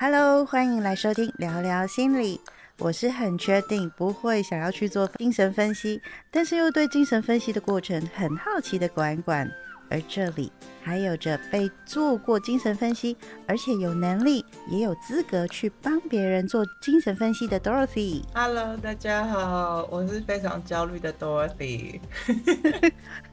[0.00, 2.40] Hello，欢迎来收听聊聊心理。
[2.78, 6.00] 我是很确定不会想要去做精神分析，
[6.30, 9.50] 但是又对精神分析的过程很好奇的管管。
[9.90, 13.16] 而这里还有着被做过精神分析，
[13.48, 18.22] 而且有能力也有资格去帮别人做精神分析的 Dorothy。
[18.32, 21.98] Hello，大家好，我是非常焦虑的 Dorothy。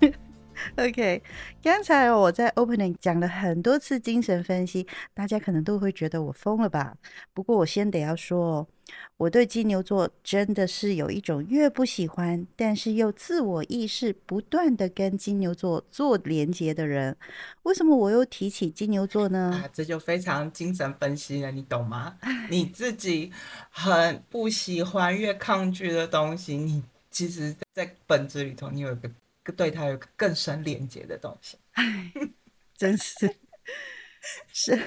[0.78, 1.22] OK，
[1.62, 6.96] 刚才我在 opening 讲了很多次精神分析，大家可能都会觉得我疯了吧？
[7.34, 8.68] 不过我先得要说，
[9.18, 17.16] 我对金牛座真的是有一种越不喜欢，但是又自我意识不断的跟金牛座做连接的人。
[17.64, 19.62] 为什么我又提起金牛座呢？
[19.64, 22.18] 啊，这就非常精神分析了，你懂吗？
[22.50, 23.32] 你自己
[23.70, 29.10] 很不喜欢、越抗拒的东西，你其实，在本质里头，你有一个
[29.52, 31.58] 对它有更深连接的东西。
[32.78, 33.36] 真是
[34.52, 34.80] 是。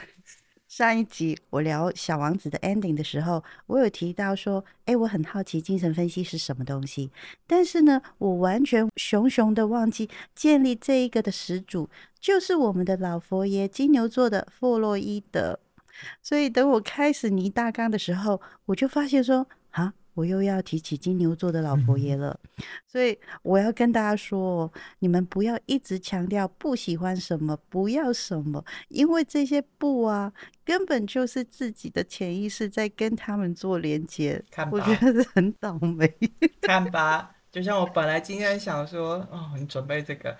[0.67, 7.11] 上一集我聊《小王子》的 ending 的时候，我有提到说，哎，我很好奇精神分析是什么东西，
[7.49, 11.89] 但是呢，我完全熊熊的忘记建立这一个的始祖
[12.21, 15.59] 就是我们的老佛爷金牛座的弗洛伊德。
[16.23, 19.95] 所以等我开始拟大纲的时候，我就发现说，啊。
[20.19, 22.37] 我又要提起金牛座的老佛爷了，
[22.89, 30.33] 所以我要跟大家说，你们不要一直强调不喜欢什么，不要什么，因为这些不啊，
[30.65, 34.45] 根本就是自己的潜意识在跟他们做连接。
[34.73, 36.13] 我觉得很倒霉。
[36.63, 40.37] 看吧，就像我本来今天想说，哦，你准备这个。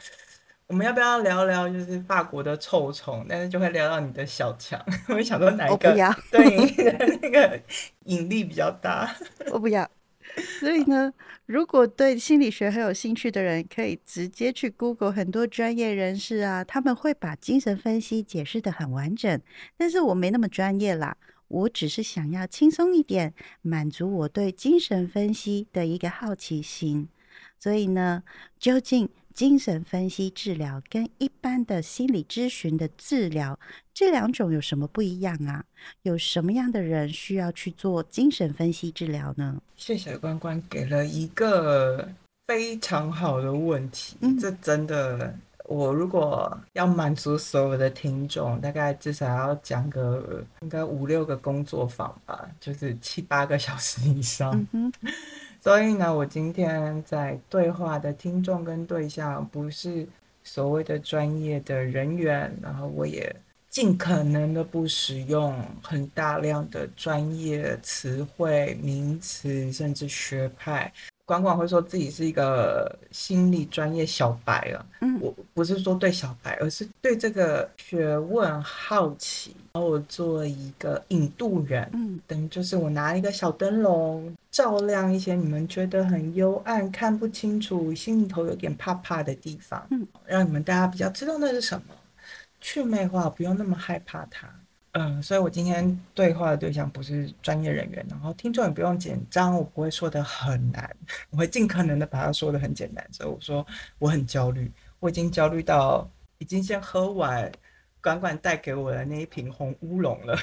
[0.69, 3.25] 我们要不要聊聊就是法国的臭虫？
[3.27, 5.95] 但是就会聊到你的小强， 我想说哪一个
[6.31, 7.59] 对你的 那个
[8.05, 9.11] 引力比较大？
[9.51, 9.91] 我不要。
[10.61, 11.11] 所以呢，
[11.47, 19.41] 如果对心理学很有兴趣的人，可以直接去 Google 很多专业人士啊，他们会把精神分析解释的很完整。
[19.79, 21.17] 但是我没那么专业啦，
[21.49, 23.33] 我只是想要轻松一点，
[23.63, 27.09] 满足我对精神分析的一个好奇心。
[27.59, 28.23] 所以呢，
[28.59, 33.57] 究竟精神分析治疗跟一般的心理咨询的治疗，
[33.95, 35.65] 这两种有什么不一样啊？
[36.03, 39.63] 有什么样的人需要去做精神分析治疗呢？
[39.77, 42.09] 谢谢关关给了一个
[42.49, 45.33] 非常好的问题，嗯、这真的，
[45.67, 54.67] 我如果要满足所有的听众，大概至少要讲个应该五六个工作坊吧，就是七八个小时以上。
[54.73, 54.93] 嗯
[55.61, 60.07] 所以呢，我今天在对话的听众跟对象不是
[60.45, 63.35] 所谓的专业的人员，然后我也
[63.69, 70.91] 尽可能的不使用很大量的专业词汇、名词，甚至学派。
[71.29, 91.95] 管管会说自己是一个心理专业小白啊，嗯，我不是说对小白，而是对这个学问好奇，然后我做一个引渡人，嗯，等于就是我拿一个小灯笼照亮一些你们觉得很幽暗、看不清楚、心里头有点怕怕的地方，嗯，让你们大家比较知道那是什么，
[92.59, 94.49] 去魅化，不用那么害怕它。
[94.99, 100.91] 嗯，所以我今天对话的对象不是专业人员，然后听众也不用紧张，我不会说的很难，
[101.31, 103.07] 我会尽可能的把它说的很简单。
[103.13, 103.67] 所以我说
[103.99, 107.51] 我很焦虑，我已经焦虑到已经先喝完
[108.03, 110.39] 管管带给我的那一瓶红乌龙了，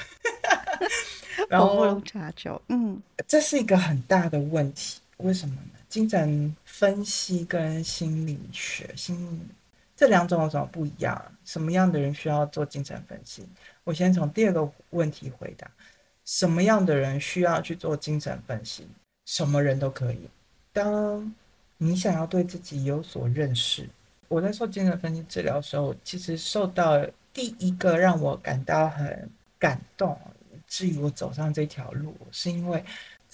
[1.48, 5.70] 然后乌龙茶酒，嗯，这是一个很大的问题，为什么呢？
[5.88, 9.40] 精神分析跟心理学、心
[9.96, 11.32] 这两种有什么不一样？
[11.44, 13.48] 什么样的人需要做精神分析？
[13.82, 15.66] 我先从第二个问题回答：
[16.26, 18.86] 什么样的人需要去做精神分析？
[19.24, 20.28] 什么人都可以。
[20.72, 21.34] 当
[21.78, 23.88] 你想要对自己有所认识，
[24.28, 27.02] 我在做精神分析治疗的时候，其实受到
[27.32, 30.18] 第一个让我感到很感动，
[30.66, 32.84] 至于我走上这条路，是因为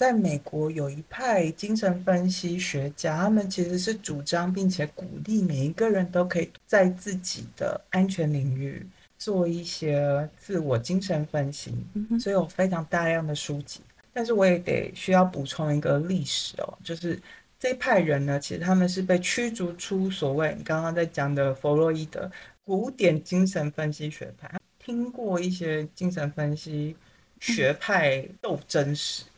[0.03, 8.85] 在美国有一派精神分析学家，他们其实是主张并且鼓励每一个人都可以在自己的安全领域。
[9.17, 11.73] 做一些自我精神分析，
[12.19, 13.79] 所以有非常大量的书籍。
[14.11, 17.17] 但是我也得需要补充一个历史哦，就是
[17.57, 22.29] 这一派人呢，其实他们是被驱逐出所谓你刚刚在讲的弗洛伊德
[22.65, 24.51] 古典精神分析学派。
[24.77, 26.93] 听过一些精神分析
[27.39, 29.32] 学派斗争史，人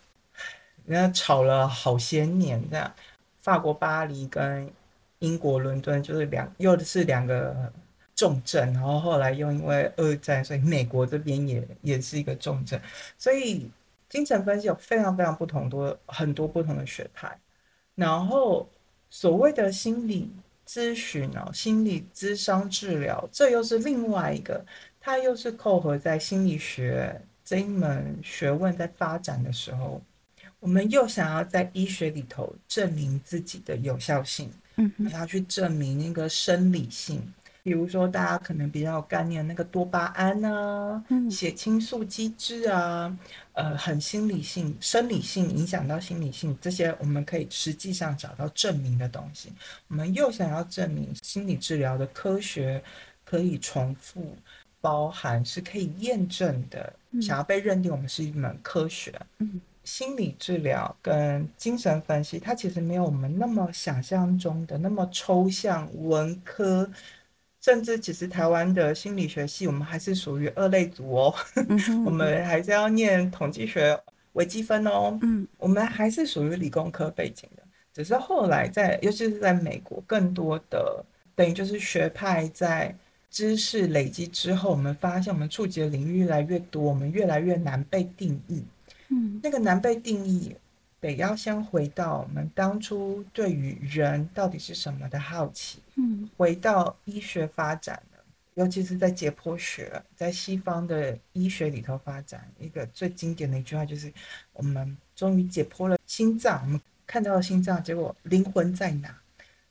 [0.86, 2.92] 人家吵了好些年这样。
[3.40, 4.72] 法国巴黎跟
[5.20, 7.72] 英国伦敦就是两又是两个。
[8.18, 12.80] 重症，然后后来又因为二战，所以美国这边也也是一个重症，
[13.18, 13.70] 所以
[14.08, 17.38] 精神分析有非常非常不同多很多不同的学派，
[17.94, 18.70] 然后
[19.10, 20.32] 所谓的心理
[20.66, 24.66] 咨询哦，心理咨商治疗，这又是另外一个，
[25.02, 30.02] 它又是扣合在心理学这一门学问在发展的时候，
[30.66, 37.22] 我们又想要在医学里头证明自己的有效性，嗯还要去证明那个生理性。
[37.62, 43.16] 比如说，大家可能比较有概念，那个多巴胺啊，嗯血清素机制啊，
[43.54, 49.54] 呃，很心理性、生理性影响到心理性，这些我们可以实际上找到证明的东西。
[49.88, 52.84] 我们又想要证明心理治疗的科学
[53.24, 54.36] 可以重复，
[54.82, 59.14] 包含是可以验证的，嗯想要被认定我们是一门科学。
[59.38, 66.90] 嗯心理治疗跟精神分析，它其实没有我们那么想象中的那么抽象文科，
[67.62, 71.36] 甚至其实台湾的心理学系，我们还是属于二类组哦，
[72.04, 73.98] 我们还是要念统计学、
[74.34, 77.64] 微积分哦，嗯我们还是属于理工科背景的。
[77.94, 82.94] 只是后来在，尤其是在美国，更多的等于就是学派在
[83.30, 88.64] 知识累积之后，我们发现我们触及的领域越来越多，我们越来越难被定义。
[89.16, 90.54] 嗯那个难被定义，
[91.00, 98.20] 得要先回到我们当初对于人到底是什么的好奇，嗯回到医学发展的，
[98.56, 104.12] 尤其是在解剖学，在西方的医学里头发展，一个最经典的一句话就是：
[104.52, 109.16] 我们终于解剖了心脏，我们看到了心脏，结果灵魂在哪？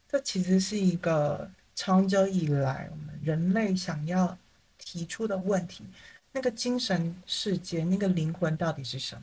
[0.08, 4.38] 这其实是一个长久以来我们人类想要
[4.78, 5.84] 提出的问题。
[6.34, 9.14] 那个精神世界，那个灵魂到底是什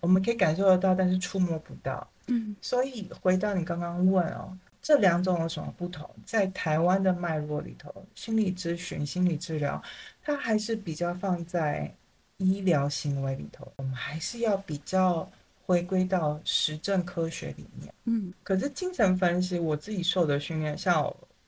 [0.00, 2.06] 我们可以感受得到，但是触摸不到。
[2.26, 6.08] 嗯所以回到你刚刚问哦，这两种有什么不同？
[6.26, 9.82] 在台湾的脉络里头，心理咨询、心理治疗，
[10.22, 11.92] 它还是比较放在
[12.36, 15.28] 医疗行为里头，我们还是要比较
[15.64, 17.92] 回归到实证科学里面。
[18.04, 21.02] 嗯可是精神分析，我自己受的训练，像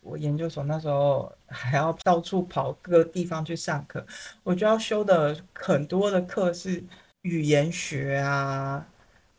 [0.05, 4.07] 我我研究所那时候还要到处跑各个地方去上课，
[4.45, 6.83] 我就要修的很多的课是
[7.23, 8.87] 语言学啊、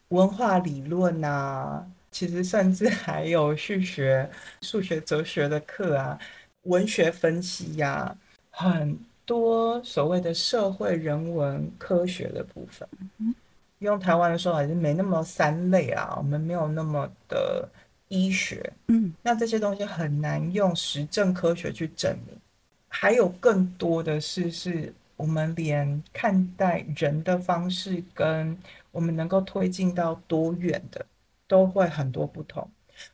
[0.09, 4.29] 文化理论啊，其实甚至还有数学、
[4.62, 6.19] 数学、哲学的课啊，
[6.63, 8.13] 文学分析呀、
[8.51, 12.85] 很多所谓的社会人文科学的部分。
[13.79, 17.68] 用台湾的说法是没那么三类啊，我们没有那么的
[18.07, 22.38] 医学，嗯那这些东西很难用实证科学去证明。
[22.88, 28.57] 还有更多的是，是我们连看待人的方式跟
[28.92, 31.06] 我们能够推进到多远的，
[31.48, 32.66] 都会很多不同。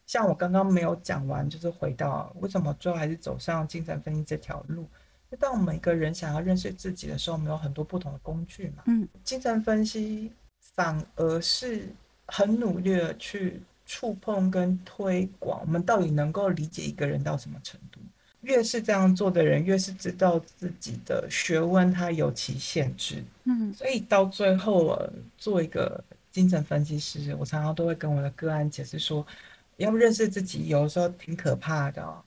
[0.05, 4.87] 像我刚刚没有讲完，就是回到为什么最后还是走上精神分析这条路。
[5.31, 8.83] 就当我们一个人想要认识自己的时候，我们有很多不同的工具嘛。
[8.85, 10.31] 嗯精神分析
[10.75, 11.87] 反而是
[12.27, 13.59] 很努力的去
[13.91, 17.99] 触碰跟推广，我们到底能够理解一个人到什么程度。
[18.39, 26.01] 越是这样做的人，越是知道自己的学问它有其限制，嗯所以到最后，我，做一个
[26.31, 29.27] 精神分析师，我常常都会跟我的个案解释说，
[29.75, 32.23] 要认识自己，有的时候挺可怕的、哦，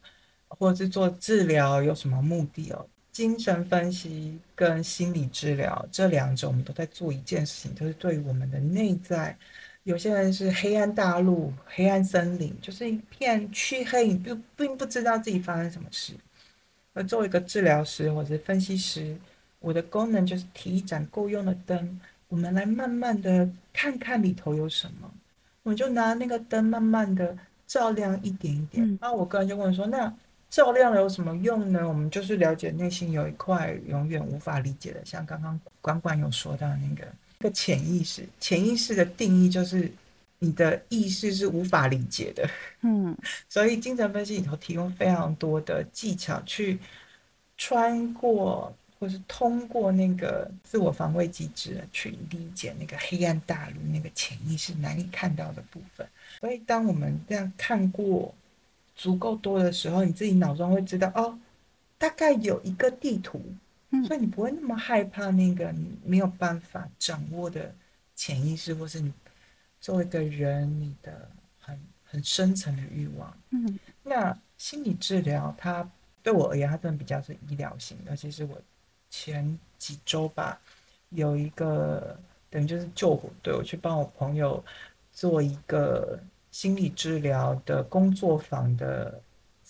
[0.48, 2.86] 或者是做治疗有什么目的哦？
[3.10, 9.34] 精神分析跟心理治疗这两者，我们都在做一件事情，就是对于我们的内在。
[9.84, 16.14] 有些人是黑暗大陆、黑暗森林，就是一片黢黑，你并并不知道自己发生什么事。
[16.94, 19.14] 而作为一个治疗师或者分析师，
[19.60, 25.12] 我的功能就是提一盏够用的灯，我们来慢慢的看看里头有什么。
[25.62, 28.86] 我就拿那个灯慢慢的照亮一点一点。
[28.86, 30.10] 嗯然后我个人就问说，那
[30.48, 31.86] 照亮了有什么用呢？
[31.86, 37.06] 我们就是了解内心有一块永远无法理解的，像刚刚管管有说到那个。
[37.44, 39.92] 个潜意识，潜意识的定义就是
[40.38, 42.48] 你的意识是无法理解的，
[42.80, 43.14] 嗯
[43.50, 46.78] 所以精神分析里头提供非常多的技巧去
[47.58, 56.06] 穿过或是通过那个自我防卫机制去理解那个黑暗大陆那个潜意识难以看到的部分。
[56.40, 58.34] 所以当我们这样看过
[58.96, 61.38] 足够多的时候，你自己脑中会知道哦，
[61.98, 63.40] 大概有一个地图。
[63.94, 67.74] 嗯所以你不会那么害怕那个你没有办法掌握的
[68.14, 69.12] 潜意识，或是你
[69.80, 73.36] 作为一个人你的很很深层的欲望。
[73.50, 75.88] 嗯那心理治疗它
[76.22, 78.16] 对我而言，它真的比较是医疗型的。
[78.16, 78.60] 其实我
[79.10, 80.60] 前几周吧，
[81.10, 82.18] 有一个
[82.50, 84.62] 等于就是救火队，我去帮我朋友
[85.12, 86.18] 做一个
[86.50, 89.20] 心理治疗的工作坊的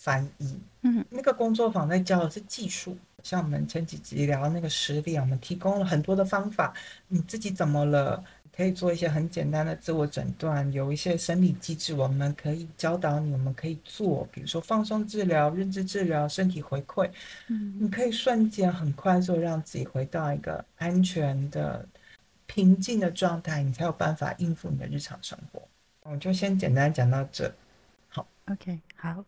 [0.05, 0.55] 翻译。
[0.83, 6.71] 嗯那个工作坊在教的是技术，像我们前几集聊那个实力啊，我们提供了很多的方法，
[7.07, 8.23] 你自己怎么了？
[8.55, 17.09] 可以做一些很简单的自我诊断，有一些生理机制，我们可以教导你，我们可以做，比如说放松治疗、认知治疗、身体回馈，
[17.47, 21.85] 嗯你可以瞬间很快速让自己回到一个安全的、
[22.45, 25.61] 平静的状态，你才有办法应付你的日常生活。
[26.03, 27.53] 我就先简单讲到这。
[28.07, 29.25] 好 OK，好。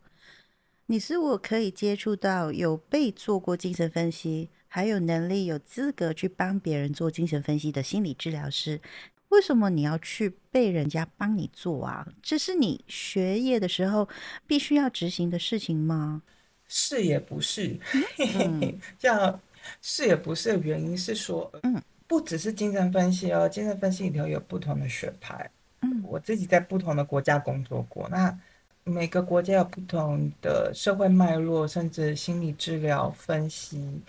[0.90, 8.80] 你是我可以接触到有被做过精神分析，还有能力、有资格去帮别人做精神分析的心理治疗师。
[9.28, 12.08] 为什么你要去被人家帮你做啊？
[12.24, 14.08] 这是你学业的时候
[14.48, 16.22] 必须要执行的事情吗？
[16.70, 17.78] 是也不是，
[18.40, 19.38] 嗯像
[19.82, 25.52] 是也不是的原因是说，嗯，不只是精神分析哦，精神分析里头有不同的学派。
[25.82, 28.40] 嗯我自己在不同的国家工作过，那
[28.88, 34.02] 每个国家有不同的社会脉络，甚至心理治疗分析，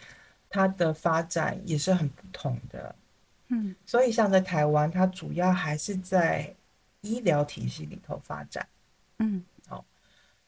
[0.49, 2.95] 它的发展也是很不同的。
[3.49, 6.55] 嗯所以像在台湾，它主要还是在
[7.01, 8.67] 医疗体系里头发展。
[9.19, 9.45] 嗯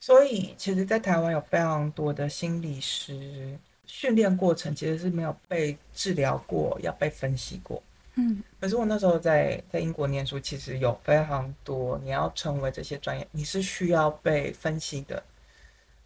[0.02, 7.82] 所以，其实，在台湾有非常多的心理师训练过程，其实是没有被治疗过，要被分析过。
[8.20, 15.22] 嗯可是我那时候在在英国念书，其实有非常多，你要成为这些专业，你是需要被分析的，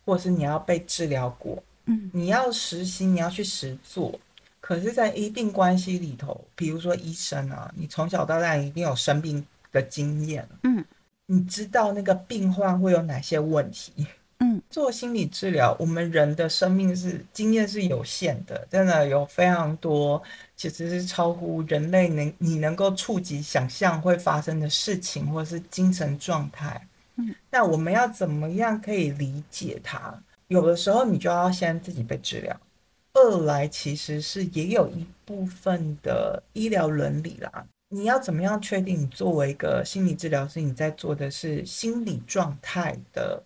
[0.05, 4.19] 或是你要被治疗过，嗯你要实习，你要去实做。
[4.61, 10.83] 可是，在医病关系里头，比如说医生啊，你从小到大一定有生病的经验，嗯
[11.27, 14.07] 你知道那个病患会有哪些问题。
[14.45, 20.23] 嗯做心理治疗，我们人的生命是经验是有限的，真的有非常多，
[20.55, 26.87] 其实是超乎人类能你能够触及、想象会发生的事情，或者是精神状态。
[27.17, 30.15] 嗯，那我们要怎么样可以理解它？
[30.49, 32.61] 有的时候你就要先自己被治疗。
[33.15, 37.65] 二来其实是也有一部分的医疗伦理啦。
[37.89, 43.41] 你要怎么样确定你作为一个心理治疗师，你在做的是心理状态的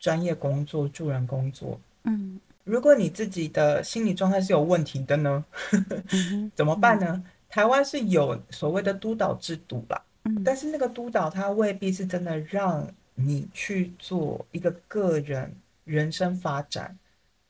[0.00, 1.78] 专业工作、助人工作？
[2.04, 5.44] 嗯如果你自己的心理状态是有问题的呢，
[6.12, 7.22] 嗯 怎么办呢？
[7.48, 15.52] 台湾是有所谓的督导制度啦，嗯但是那个督导他未必是真的让你去做一个个人
[15.84, 16.96] 人生发展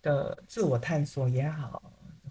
[0.01, 1.83] 的自我探索也好，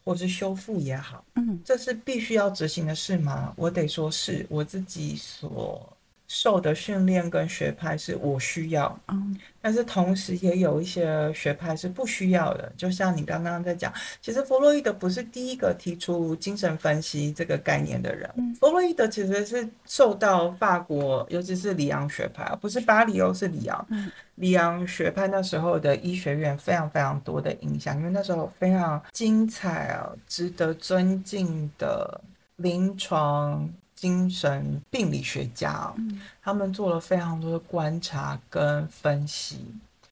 [0.03, 3.53] 或是修复也好，嗯这是必须要执行的事吗？
[3.55, 5.95] 我得说是我自己所
[6.29, 12.71] 受的训练跟学派是我需要，嗯但是同时也有一些学派是不需要的。
[12.77, 18.29] 就像你刚刚在讲，其实弗洛伊德不是第一个提出精神分析这个概念的人。
[18.38, 23.86] 嗯弗洛伊德其实是受到法国，尤其是里昂学派，不是巴黎哦，是里昂。
[23.89, 32.21] 嗯里昂学派那时候的医学院非常非常多的影响，因为那时候非常精彩啊、值得尊敬的
[32.55, 36.21] 临床精神病理学家哦、嗯。
[36.41, 39.65] 他们做了非常多的观察跟分析。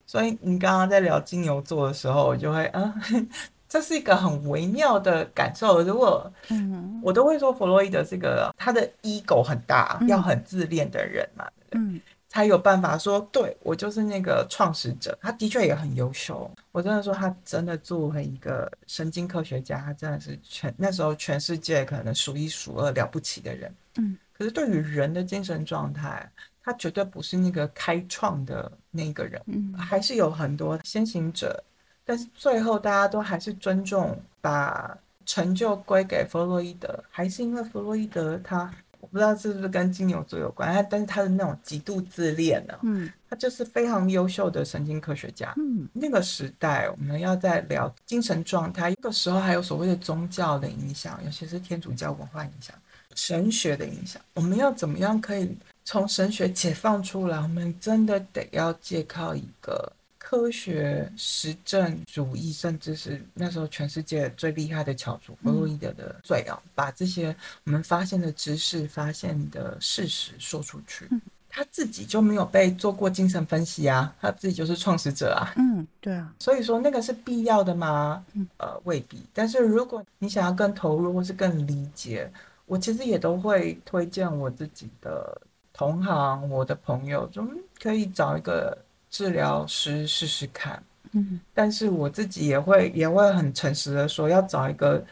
[0.05, 2.93] 所以你刚刚在聊金牛座的时候，我就会啊，
[3.69, 5.81] 这是一个很微妙的感受。
[5.81, 6.99] 如果嗯。
[7.01, 10.07] 我都会说弗洛伊德这个他的 ego 很大，嗯。
[10.09, 12.01] 要很自恋的人嘛，嗯
[12.37, 15.17] 才有办法说，对我就是那个创始者。
[15.19, 23.73] 他的确也很优秀，我真的说他真的作为一个神经科学家，他真的是全那时候全世界可能数一数二了不起的人。
[23.95, 31.63] 嗯，可是对于人的精神状态，他绝对不是那个开创的那个人，嗯还是有很多先行者。
[32.05, 45.53] 但是最后大家都还是尊重，把成就归给弗洛伊德，还是因为弗洛伊德他我不知道是不是跟金牛座有关，他但是他的那种极度自恋呢、嗯他就是非常优秀的神经科学家。
[45.57, 52.73] 嗯那个时代，我们要在聊精神状态，那个时候还有所谓的宗教的影响，尤其是天主教文化影响、
[53.15, 54.21] 神学的影响。
[54.33, 57.37] 我们要怎么样可以从神学解放出来？
[57.37, 59.91] 我们真的得要借靠一个
[60.29, 71.07] 科学实证主义，甚至是那时候全世界最厉害的翘楚弗洛伊德的罪啊，把这些我们发现的知识、发现的事实说出去。
[71.47, 78.45] 他自己就没有被做过精神分析啊，他自己就是创始者啊，嗯，对啊，所以说那个是必要的吗嗯？
[78.57, 79.23] 呃，未必。
[79.33, 82.29] 但是如果你想要更投入或是更理解，
[82.65, 85.41] 我其实也都会推荐我自己的
[85.71, 88.77] 同行、我的朋友，就嗯可以找一个
[89.17, 90.81] 治疗师试试看。
[91.13, 95.03] 嗯但是我自己也会也会很诚实的说，要找一个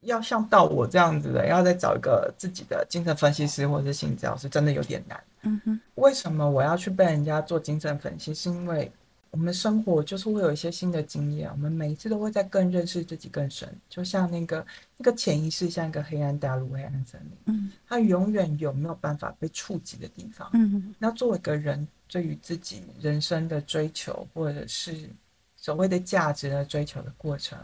[0.00, 5.18] 要像到我这样子的，要再找一个自己的精神分析师或者是心理治疗师，真的有点难。
[5.42, 8.34] 嗯哼为什么我要去被人家做精神分析？
[8.34, 8.92] 是因为
[9.30, 13.66] 我们生活就是会有一些新的经验，我们每一次都会在更认识自己更深。
[13.88, 14.66] 就像那个
[14.98, 20.50] 那个潜意识，像一个黑暗大陆、黑暗森林，嗯它永远有没有办法被触及的地方。
[20.52, 25.08] 嗯那作为一个人，对于自己人生的追求，或者是
[25.56, 27.56] 所谓的价值的追求的过程，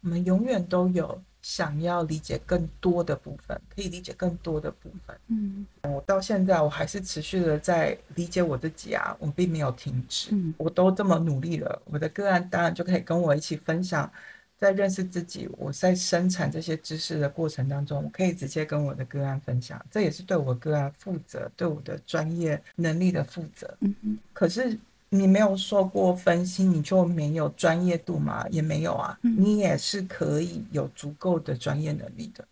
[0.00, 5.16] 我们永远都有想要理解更多的部分，可以理解更多的部分。
[5.28, 10.30] 嗯我到现在，我还是持续的在理解我自己啊，我并没有停止。
[10.32, 14.10] 嗯我都这么努力了，我的个案当然就可以跟我一起分享，
[14.64, 23.76] 在认识自己，我在生产这些知识的过程当中，我可以直接跟我的个案分享，这也是对我个案负责，对我的专业能力的负责。
[24.32, 24.78] 可是
[25.10, 28.46] 你没有受过分析，你就没有专业度吗？
[28.48, 32.42] 也没有啊，嗯你也是可以有足够的专业能力的。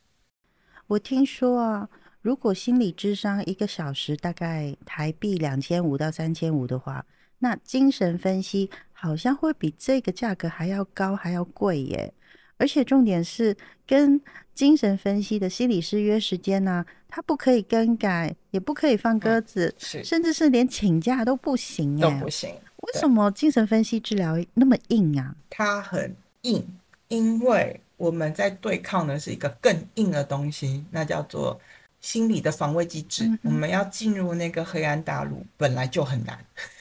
[0.89, 1.89] 我听说啊，
[2.21, 7.07] 如果心理智商一个小时大概台币两千五到三千五的话，
[7.39, 8.71] 那精神分析
[9.03, 12.15] 好像会比这个价格还要高，还要贵耶。
[12.57, 14.21] 而且重点是，跟
[14.55, 22.31] 精神分析的心理师约时间呢、他不可以更改，也不可以放鸽子，是甚至是连请假都不行哎都不。
[22.31, 25.35] 行，为什么精神分析治疗那么硬啊？
[25.51, 26.65] 它很硬，
[27.09, 31.61] 因为我们在对抗的是一个更硬的东西，那叫做
[32.01, 33.25] 心理的防卫机制。
[33.25, 36.39] 嗯我们要进入那个黑暗大陆本来就很难。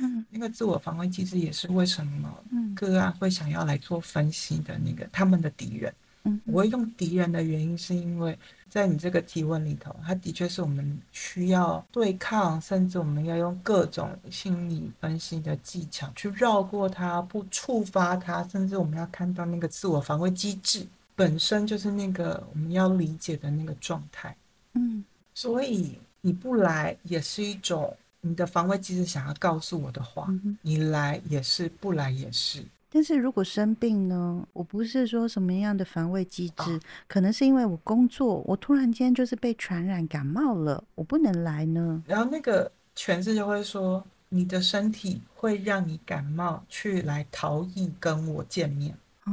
[0.00, 5.92] 嗯 那个自我防卫机制也是为什么嗯个案会想要来做分析的那个他们的敌人。
[6.24, 8.36] 嗯我会用敌人的原因，是因为
[8.68, 24.36] 在你这个提问里头，它的确是我们需要对抗，甚至我们要用各种心理分析的技巧去绕过它，不触发它，甚至我们要看到那个自我防卫机制本身就是那个我们要理解的那个状态。
[24.74, 30.56] 嗯所以你不来也是一种你的防卫机制想要告诉我的话，嗯。
[30.62, 32.64] 你来也是，不来也是。
[32.88, 34.46] 但是如果生病呢？
[34.52, 42.02] 我不是说什么样的防卫机制，啊可能是因为我工作，我突然间就是被传染感冒了，我不能来呢。
[42.06, 48.96] 然后那个诠释就会说，你的身体会让你感冒，去来逃逸跟我见面。
[49.24, 49.32] 哦，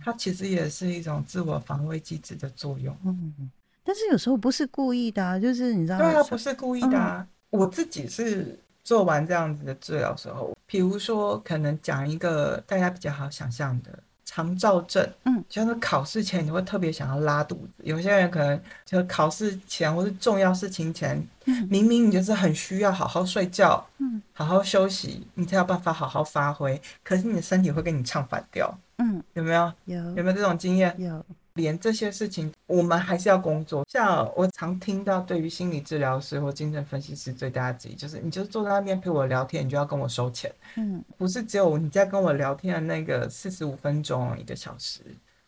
[0.00, 2.96] 它其实也是一种自我防卫机制的作用。
[3.04, 3.50] 嗯，
[3.82, 7.26] 但是有时候不是故意的、啊，就是你知道，对啊，不是故意的啊。
[7.56, 21.16] 我自己是做完这样子的治疗时候，比如说可能讲一个大家比较好想象的肠燥症，嗯，就是考试前你会特别想要拉肚子，有些人可能就考试前或是重要事情前，
[21.46, 29.72] 嗯明明你就是很需要好好睡觉，嗯，好好休息，你才有办法好好发挥，可是你的身体会跟你唱反调，嗯，有没有？
[29.84, 30.94] 有有没有这种经验？
[30.98, 31.24] 有，
[31.56, 33.84] 连这些事情，我们还是要工作。
[33.88, 45.00] 像我常听到，对于心理治疗师或精神分析师最大的质疑，就是你就坐在那边陪我聊天，你就要跟我收钱，嗯不是只有你在跟我聊天的那个四十五分钟、一个小时，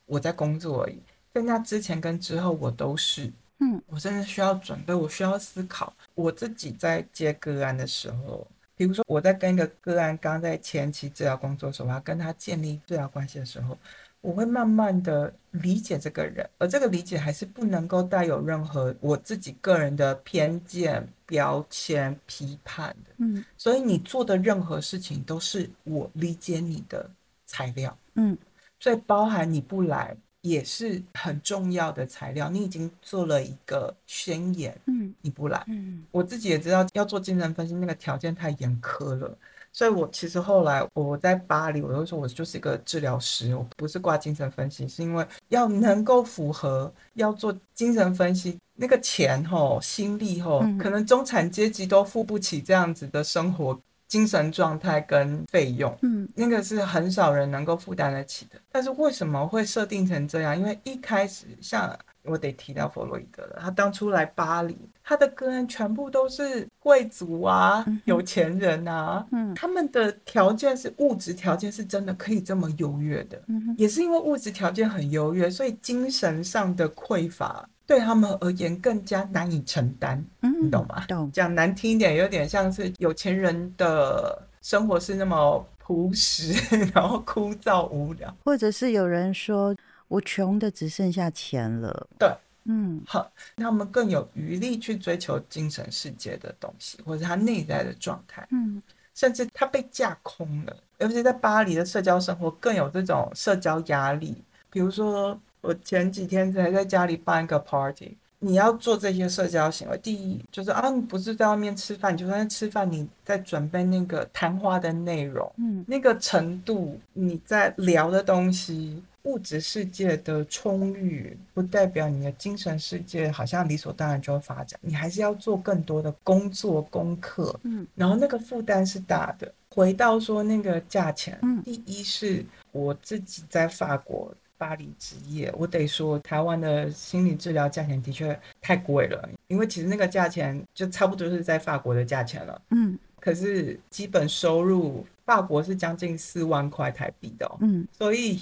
[0.07, 1.01] 我在工作而已。
[1.33, 5.93] 在那之前跟之后，我都是，嗯我真的需要准备，我需要思考。
[6.15, 13.77] 我自己在接个案的时候，比如说我在跟一个个案刚在前期治疗工作的时候，我要跟他建立治疗关系的时候，
[14.21, 23.13] 我会慢慢的理解这个人，而这个理解还是不能够带有任何我自己个人的偏见、标签、批判的。
[23.19, 27.09] 嗯所以你做的任何事情都是我理解你的
[27.47, 28.37] 材料，嗯
[28.81, 32.51] 所以包含你不来也是很重要的材料。
[32.51, 39.39] 你已经做了一个宣言，嗯你不来，嗯我自己也知道要做精神分析那个条件太严苛了。
[39.79, 55.97] 所以，我其实后来我在巴黎，我就说我就是一个治疗师，我不是挂精神分析，是因为要能够符合要做精神分析那个钱吼、心力吼，嗯可能中产阶级都付不起这样子的生活精神状态跟费用。
[56.03, 58.61] 嗯那个是很少人能够负担得起的。
[58.73, 60.59] 但是为什么会设定成这样？
[60.59, 80.23] 因为一开始像我得提到弗洛伊德了，他当初来巴黎，他的个案全部都是贵族啊嗯、有钱人啊，嗯他们的条件是物质条件是真的可以这么优越的，嗯也是因为物质条件很优越，所以精神上的匮乏对他们而言更加难以承担。
[80.43, 86.53] 嗯，你懂吗懂，讲难听一点，有点像是有钱人的生活是那么朴实，
[86.93, 88.37] 然后枯燥无聊。
[88.45, 89.75] 或者是有人说
[90.09, 92.29] 我穷的只剩下钱了，对，
[92.65, 98.83] 嗯好，他们更有余力去追求精神世界的东西，或者他内在的状态，嗯
[99.15, 100.77] 甚至他被架空了。
[100.99, 104.43] 尤其在巴黎的社交生活，更有这种社交压力。
[104.71, 129.53] 比如说，我前几天才在家里办一个 party，你要做这些社交行为，第一就是啊，你不是在外面吃饭，你就算吃饭，你在准备那个谈话的内容，嗯那个程度，你在聊的东西，物质世界的充裕，不代表你的精神世界好像理所当然就会发展，你还是要做更多的工作功课，嗯，然后那个负担是大的。
[129.75, 134.33] 回到说那个价钱，嗯第一是我自己在法国。
[134.59, 142.61] 巴黎职业，我得说，台湾的心理治疗价钱的确太贵了，因为其实那个价钱就差不多是在法国的价钱了。
[142.71, 148.41] 嗯可是基本收入，法国是将近四万块台币的、哦，嗯所以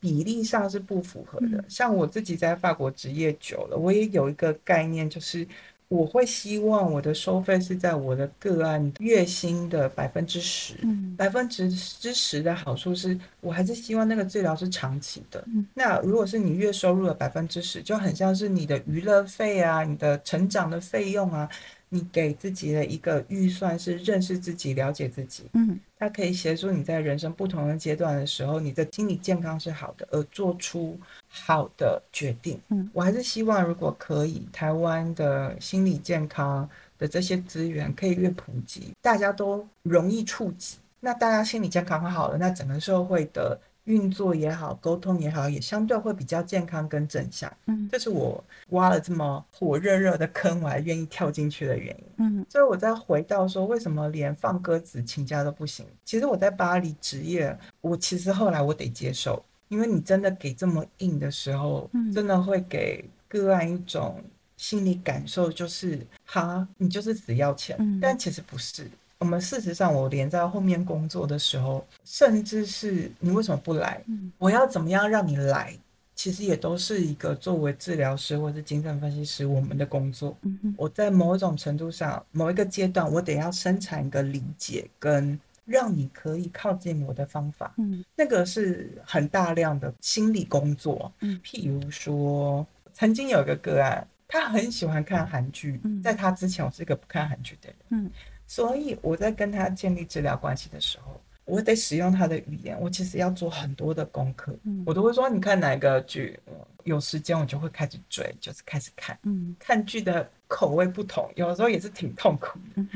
[0.00, 1.64] 比例上是不符合的嗯。
[1.68, 5.46] 像我自己在法国职业久了，我也有一个概念，就是
[5.88, 10.74] 我会希望我的收费是在我的个案月薪的百分之十。
[10.82, 15.42] 嗯百分之之十的好处是我还是希望那个治疗是长期的。
[15.46, 21.48] 嗯那如果是你月收入的百分之十，就很像是你的娱乐费啊，你的成长的费用啊，
[21.88, 30.98] 你给自己的一个预算是认识自己、了解自己，嗯它可以协助你在人生不同的阶段的时候，你的心理健康是好的，而做出
[31.44, 32.58] 好的决定。
[32.68, 36.68] 嗯，我还是希望，如果可以，台湾的心理健康
[36.98, 40.78] 的这些资源可以越普及，大家都容易触及。
[41.00, 47.52] 那大家心理健康好了，那整个社会的运作也好，沟通也好，也相对会比较健康跟正向。
[47.66, 52.04] 嗯这是我挖了这么火热热的坑，我还愿意跳进去的原因。
[52.18, 55.86] 嗯所以我再回到说，为什么连放鸽子请假都不行？
[56.04, 64.22] 其实我在巴黎职业，我其实后来我得接受，因为你真的给这么硬的时候，嗯真的会给个案一种
[64.56, 67.76] 心理感受，就是哈，你就是只要钱。
[67.78, 68.88] 嗯但其实不是。
[69.18, 74.02] 我们事实上，我连在后面工作的时候，甚至是你为什么不来？
[74.08, 75.76] 嗯我要怎么样让你来？
[76.14, 80.36] 其实也都是一个作为治疗师或是精神分析师我们的工作。
[80.42, 88.02] 嗯我在某一种程度上，某一个阶段，我得要生产一个理解跟让你可以靠近我的方法，嗯。
[88.14, 91.12] 那个是很大量的心理工作。
[91.20, 91.38] 嗯。
[91.44, 96.00] 譬如说，曾经有一个个案，他很喜欢看韩剧，嗯。
[96.00, 98.10] 在他之前，我是一个不看韩剧的人，嗯。
[98.46, 104.56] 所以我在跟他建立治疗关系的时候，我得使用他的语言，我其实要做很多的功课。
[104.62, 104.84] 嗯。
[104.86, 109.18] 我都会说，你看哪个剧，嗯有时间我就会开始追，就是开始看。
[109.24, 109.56] 嗯。
[109.58, 112.86] 看剧的口味不同，有的时候也是挺痛苦的，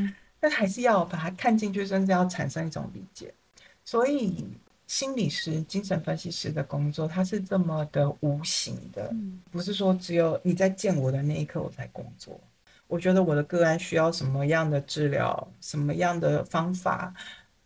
[0.40, 3.32] 但还是要把它看进去，甚至要产生一种理解。
[3.84, 4.44] 所以，
[4.86, 12.40] 心理师、精神分析师的工作，它是这么的无形的，嗯不是说只有你在见我的那一刻我才工作。
[12.88, 17.14] 我觉得我的个案需要什么样的治疗，什么样的方法，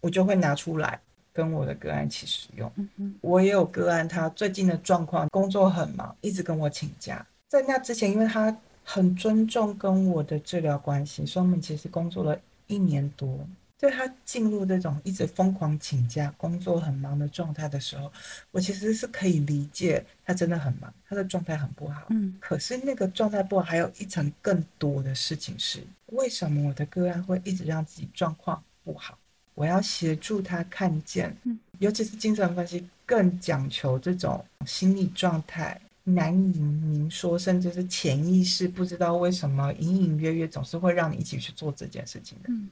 [0.02, 1.00] 我就会拿出来
[1.32, 2.70] 跟我的个案一起使用。
[2.96, 7.26] 嗯我也有个案，他最近的状况，工作很忙，一直跟我请假。
[7.48, 13.46] 在那之前，因为他很尊重跟我的治疗关系，所以我们其实工作了一年多。
[13.76, 18.10] 对他进入这种一直疯狂请假、工作很忙的状态的时候，
[18.50, 22.06] 我其实是可以理解他真的很忙，他的状态很不好。
[22.08, 29.18] 嗯可是那个状态不好，还有一层更多的事情是，为什么我的个案会一直让自己状况不好？
[29.54, 42.50] 我要协助他看见，嗯尤其是精神分析更讲求这种心理状态难以明说，甚至是潜意识不知道为什么隐隐约约总是会让你一起去做这件事情的。
[42.50, 42.68] 嗯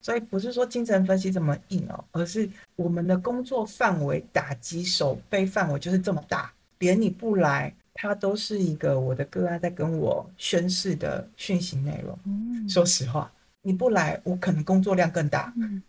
[0.00, 12.18] 所以不是说精神分析这么硬哦，而是我们的工作范围、打击手背范围就是这么大，连你不来，它都是一个我的个案在跟我宣誓的讯息内容。
[12.26, 13.32] 嗯说实话，
[13.62, 15.50] 你不来，我可能工作量更大。
[15.56, 15.82] 嗯，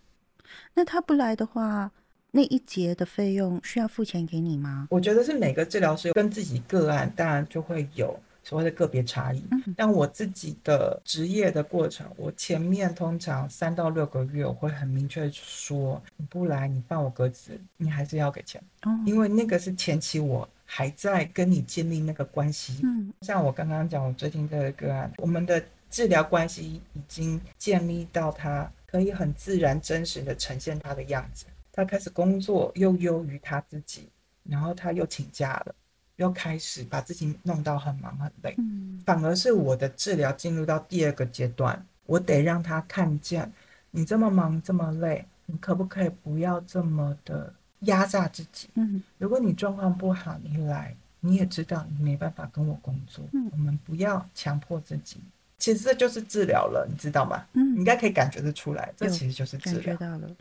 [0.74, 1.91] 那他不来的话，
[2.36, 4.89] 那一节的费用需要付钱给你吗？
[4.91, 9.41] 我觉得是每个治疗师跟自己个案，当然就会有所谓的个别差异。
[9.52, 22.82] 嗯但我自己的职业的过程，我前面通常三到六个月，我会很明确地说，你不来，你放我鸽子，你还是要给钱，哦，因为那个是前期我还在跟你建立那个关系。
[22.84, 31.45] 嗯像我刚刚讲，我最近这个个案，我们的治疗关系已经建立到他可以很自然、真实的呈现他的样子。
[31.76, 34.08] 他开始工作又优于他自己，
[34.44, 35.76] 然后他又请假了，
[36.16, 38.56] 又开始把自己弄到很忙很累。
[38.58, 43.52] 嗯反而是我的治疗进入到第二个阶段，我得让他看见，
[43.92, 48.70] 你这么忙这么累，你可不可以不要这么的压榨自己？
[48.76, 55.18] 嗯如果你状况不好，你来，你也知道你没办法跟我工作，嗯我们不要强迫自己。
[55.58, 57.46] 其实这就是治疗了，你知道吗？
[57.52, 59.96] 你应嗯，该可以感觉得出来，这其实就是治疗。
[59.98, 60.36] 感觉到了。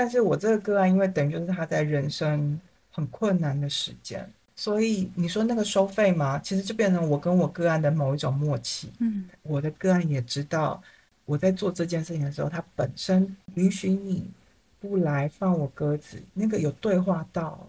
[0.00, 2.60] 但是我这个个案，因为等于就是他在人生
[2.92, 6.38] 很困难的时间，所以你说那个收费吗？
[6.38, 8.92] 其实就变成我跟我个案的某一种默契。
[9.00, 10.80] 嗯我的个案也知道
[11.24, 14.30] 我在做这件事情的时候，他本身允许你
[14.78, 17.68] 不来放我鸽子，那个有对话到，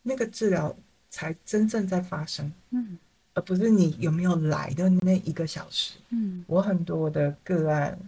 [0.00, 0.72] 那个治疗
[1.10, 2.96] 才真正在发生，嗯
[3.34, 5.98] 而不是你有没有来的那一个小时。
[6.10, 7.98] 嗯我很多的个案，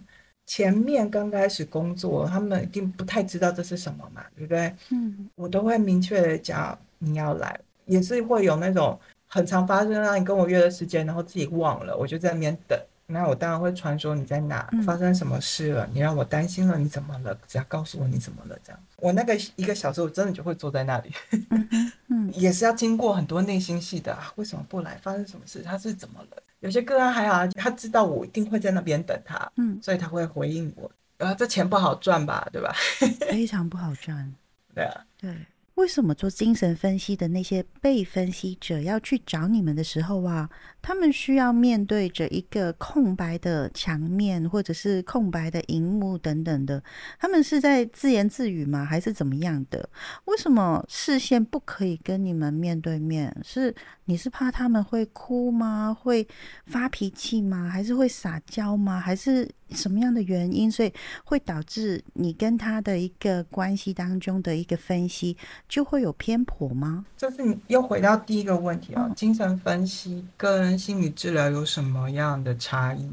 [0.45, 4.73] 前面刚开始工作，他们一定不太知道这是什么嘛，对不对？
[4.91, 12.79] 嗯我都会明确的讲你要来，也是会有那种很常发生，让你跟我约的时间，然后自己忘了，我就在那边等。
[13.07, 17.37] 那我当然会传说你在哪嗯，发生什么事了，你让我担心了，你怎么了？
[17.47, 18.79] 只要告诉我你怎么了，这样。
[18.97, 21.11] 我那个一个小时，我真的就会坐在那里，
[21.51, 24.33] 嗯嗯 也是要经过很多内心戏的啊。
[24.37, 24.97] 为什么不来？
[25.03, 25.61] 发生什么事？
[25.61, 26.43] 他是怎么了？
[26.65, 30.91] 有些个案还好，他知道我一定会在那边等他，嗯，所以他会回应我。
[31.19, 32.75] 啊，这钱不好赚吧，对吧？
[33.29, 34.33] 非常不好赚。
[34.73, 35.31] 对啊，对，
[35.75, 40.49] 为什么做精神分析的那些被分析者要去找你们的时候啊，
[40.85, 46.83] 他们需要面对着一个空白的墙面，或者是空白的荧幕等等的，
[47.19, 48.85] 他们是在自言自语吗？
[48.85, 49.89] 还是怎么样的？
[50.25, 53.35] 为什么视线不可以跟你们面对面？
[53.43, 55.91] 是你是怕他们会哭吗？
[55.91, 56.27] 会
[56.67, 57.67] 发脾气吗？
[57.67, 58.99] 还是会撒娇吗？
[58.99, 60.93] 还是什么样的原因，所以
[61.23, 65.35] 会导致你跟他的一个关系当中的一个分析
[65.67, 67.03] 就会有偏颇吗？
[67.17, 73.09] 就是你又回到第一个问题啊、嗯精神分析跟心理治疗有什么样的差异？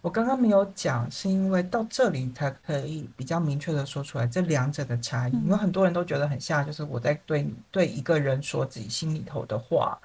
[0.00, 5.32] 我刚刚没有讲，是因为到这里才可以比较明确的说出来这两者的差异。
[5.32, 9.98] 嗯因为很多人都觉得很像，就是我在对你对一个人说自己心里头的话，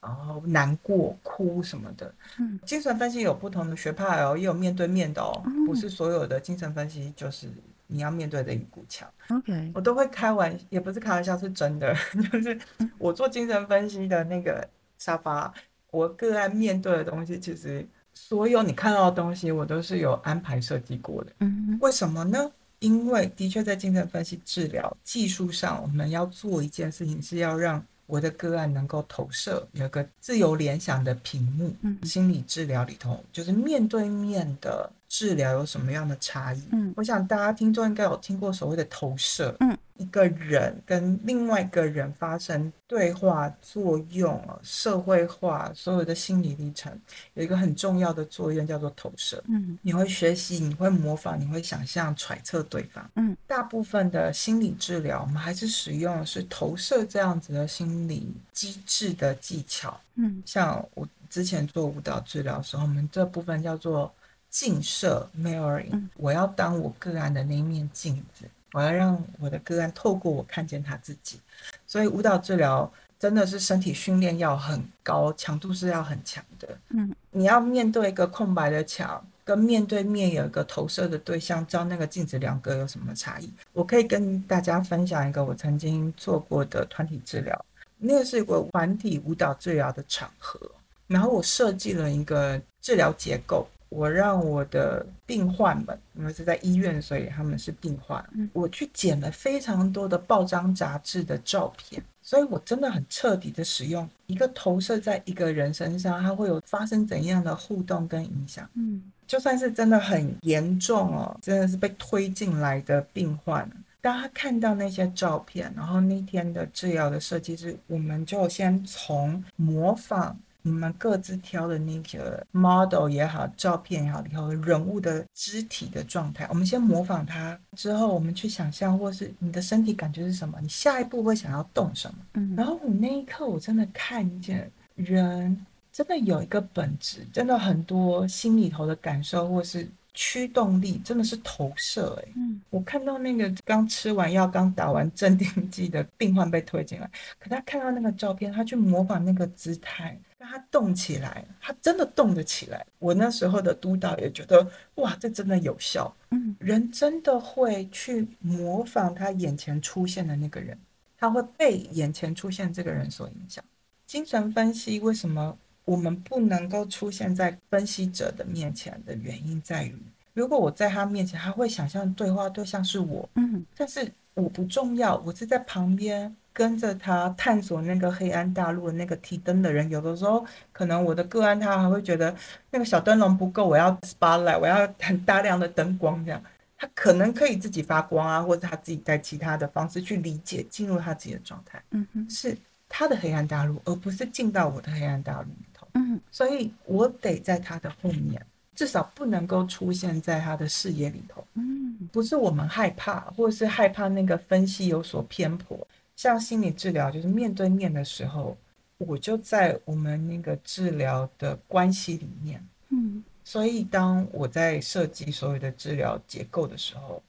[0.00, 2.14] 然后难过、哭什么的。
[2.38, 7.48] 嗯，精神分析有不同的学派哦，也有面对面的哦，嗯不是所有的精神分析就是
[7.86, 9.08] 你要面对的一股墙。
[9.30, 11.94] OK，我都会开玩，也不是开玩笑，是真的。
[12.30, 12.58] 就是
[12.98, 15.52] 我做精神分析的那个沙发，
[15.96, 21.32] 我个案面对的东西，其实所有你看到的东西，我都是有安排设计过的。
[21.40, 22.50] 嗯为什么呢？
[22.80, 31.74] 因为的确在精神分析治疗技术上，我们要做一件事情，是要让我的个案能够投射，有个自由联想的屏幕。
[31.80, 36.62] 嗯心理治疗里头，就是面对面的治疗有什么样的差异？
[36.72, 46.92] 嗯我想大家听众应该有听过所谓的投射，嗯，一个人跟另外一个人发生对话作用啊，社会化所有的心理历程
[47.34, 49.42] 有一个很重要的作用叫做投射。
[49.48, 53.08] 嗯你会学习，你会模仿，你会想象、揣测对方。
[53.14, 59.98] 嗯，大部分的心理治疗，我们还是使用是投射这样子的心理机制的技巧。
[60.16, 64.12] 嗯像我之前做舞蹈治疗的时候，我们这部分叫做
[64.56, 71.38] 镜射 （mirroring）、嗯我要当我个案的那一面镜子，我要让我的个案透过我看见他自己。
[71.86, 76.66] 所以舞蹈治疗真的是身体训练要很高，强度是要很强的。
[76.88, 83.52] 嗯你要面对一个空白的墙，跟面对面有一个投射的对象，照那个镜子两个有什么差异？
[83.74, 87.64] 我可以跟大家分享一个我曾经做过的团体治疗，
[87.98, 90.58] 那个是一个团体舞蹈治疗的场合，
[91.06, 93.68] 然后我设计了一个治疗结构。
[93.88, 98.24] 我让我的病患们，因为是在医院，所以他们是病患。
[98.34, 108.68] 嗯我去剪了非常多的报章杂志的照片，所以我真的很彻底的使用一个投射在一个人身上，它会有发生怎样的互动跟影响。
[108.74, 113.68] 嗯就算是真的很严重哦，真的是被推进来的病患，
[114.00, 132.18] 当他看到那些照片，然后那天的治疗的设计是，我们就先从模仿你们各自挑的那个 model 也好，照片也好，里头人物的肢体的状态，我们先模仿它，之后我们去想象，或是你的身体感觉是什么，你下一步会想要动什么。
[132.34, 142.32] 嗯然后我那一刻，我真的看见人真的有一个本质，真的很多心里头的感受或是驱动力，真的是投射、欸。
[142.34, 152.84] 嗯我看到那个刚吃完药、刚打完镇定剂的病患被推进来，可他看到那个照片，他去模仿那个姿态，让他动起来，他真的动得起来。
[152.98, 156.12] 我那时候的督导也觉得，哇，这真的有效。
[156.30, 160.76] 嗯人真的会去模仿他眼前出现的那个人，
[161.18, 163.62] 他会被眼前出现这个人所影响。
[164.06, 169.96] 精神分析为什么我们不能够出现在分析者的面前的原因在于，
[170.34, 179.88] 如果我在他面前，他会想象对话对象是我，嗯但是我不重要，我是在旁边跟着他探索那个黑暗大陆的那个提灯的人。
[179.88, 182.34] 有的时候，可能我的个案他还会觉得
[182.70, 186.42] 那个小灯笼不够，我要 spotlight，我要很大量的灯光这样。
[186.78, 191.82] 他可能可以自己发光啊，或者他自己在其他的方式去理解，进入他自己的状态。
[191.92, 192.54] 嗯哼是
[192.86, 195.48] 他的黑暗大陆，而不是进到我的黑暗大陆。
[195.96, 201.44] 嗯所以我得在他的后面，至少不能够出现在他的视野里头。
[201.54, 205.86] 嗯不是我们害怕，或者是害怕那个分析有所偏颇。
[206.14, 208.56] 像心理治疗，就是面对面的时候，
[208.98, 212.64] 我就在我们那个治疗的关系里面。
[212.90, 217.22] 嗯所以，当我在设计所有的治疗结构的时候，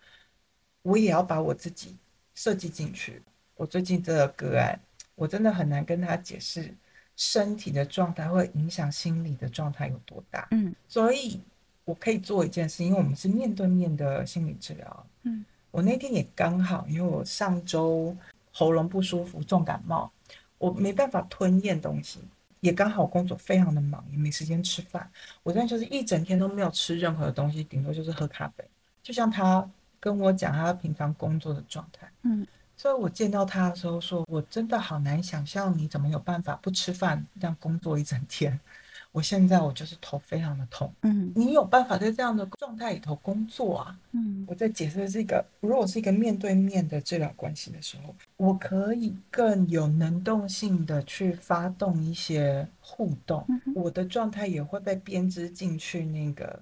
[0.82, 1.96] 我也要把我自己
[2.34, 3.22] 设计进去。
[3.56, 4.80] 我最近这个个案，
[5.16, 6.74] 我真的很难跟他解释
[7.18, 10.48] 身体的状态会影响心理的状态有多大。
[10.52, 11.42] 嗯所以
[11.84, 15.08] 我可以做一件事，因为我们是面对面的心理治疗。
[15.24, 18.16] 嗯，我那天也刚好，因为我上周
[18.54, 20.12] 喉咙不舒服，重感冒，
[20.58, 22.20] 我没办法吞咽东西，
[22.60, 25.10] 也刚好工作非常的忙，也没时间吃饭。
[25.44, 28.64] 我现在就是一整天都没有吃任何东西，顶多就是喝咖啡。
[29.02, 29.68] 就像他
[30.00, 32.46] 跟我讲他平常工作的状态，嗯
[32.78, 38.58] 所以我见到他的时候说，我真的好难想象你怎么有办法不吃饭这样工作一整天。
[39.14, 43.98] 我现在我就是头非常的痛，嗯你有办法在这样的状态里头工作啊？
[44.12, 56.60] 嗯我在解释这个，如果是一个面对面的治疗关系的时候，我可以更有能动性的去发动一些互动，嗯我的状态也会被编织进去那个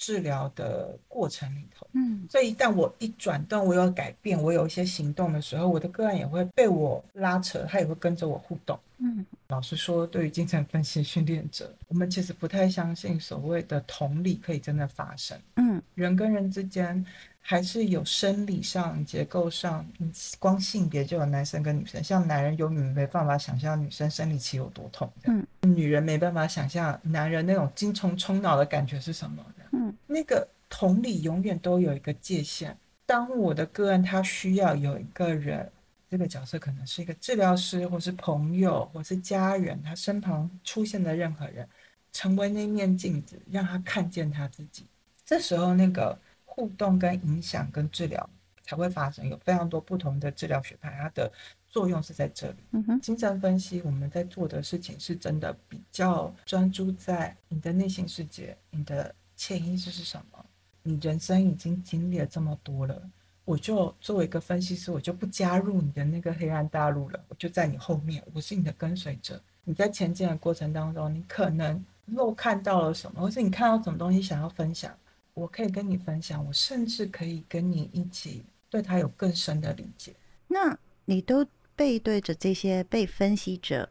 [0.00, 1.86] 治疗的过程里头。
[1.92, 8.78] 嗯所以一旦我一转动，我有改变，我有一些行动的时候，我的个案也会被我拉扯，他也会跟着我互动。
[8.98, 15.38] 嗯老实说，对于精神分析训练者，我们其实不太相信所谓的同理可以真的发生。
[15.56, 17.04] 嗯人跟人之间
[17.40, 22.02] 还是有生理上、结构上，嗯光性别就有男生跟女生。
[22.02, 29.44] 像男人永远没办法想象女生生理期有多痛，嗯女人没办法想象男人那种精虫冲脑的感觉是什么。
[29.72, 32.76] 嗯那个同理永远都有一个界限。
[33.06, 35.70] 当我的个案他需要有一个人，
[36.08, 41.68] 这个角色可能是一个治疗师，或是朋友，或是家人，他身旁出现的任何人，
[42.12, 44.84] 成为那面镜子，让他看见他自己。
[45.24, 48.30] 这时候，那个互动、跟影响、跟治疗
[48.64, 49.28] 才会发生。
[49.28, 51.32] 有非常多不同的治疗学派，它的
[51.68, 52.56] 作用是在这里。
[52.72, 60.44] 嗯哼精神分析我们在做的事情是真的比较专注在你的内心世界，你的潜意识是什么？
[60.82, 63.10] 你人生已经经历了这么多了，
[63.46, 69.42] 我就作为一个分析师，我就不加入你的那个黑暗大陆了，我就在你后面，我是你的跟随者。
[69.64, 74.94] 你在前进的过程当中，你可能漏看到了什么，或是你看到什么东西想要分享，
[75.32, 80.14] 我可以跟你分享，我甚至可以跟你一起对他有更深的理解。
[80.48, 83.88] 那你都背对着这些被分析者，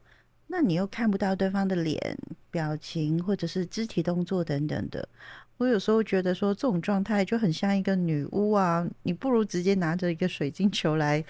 [0.51, 2.17] 那你又看不到对方的脸、
[2.49, 5.07] 表情或者是肢体动作等等的。
[5.57, 11.23] 我有时候觉得说这种状态就很像一个女巫啊，你不如直接拿着一个水晶球来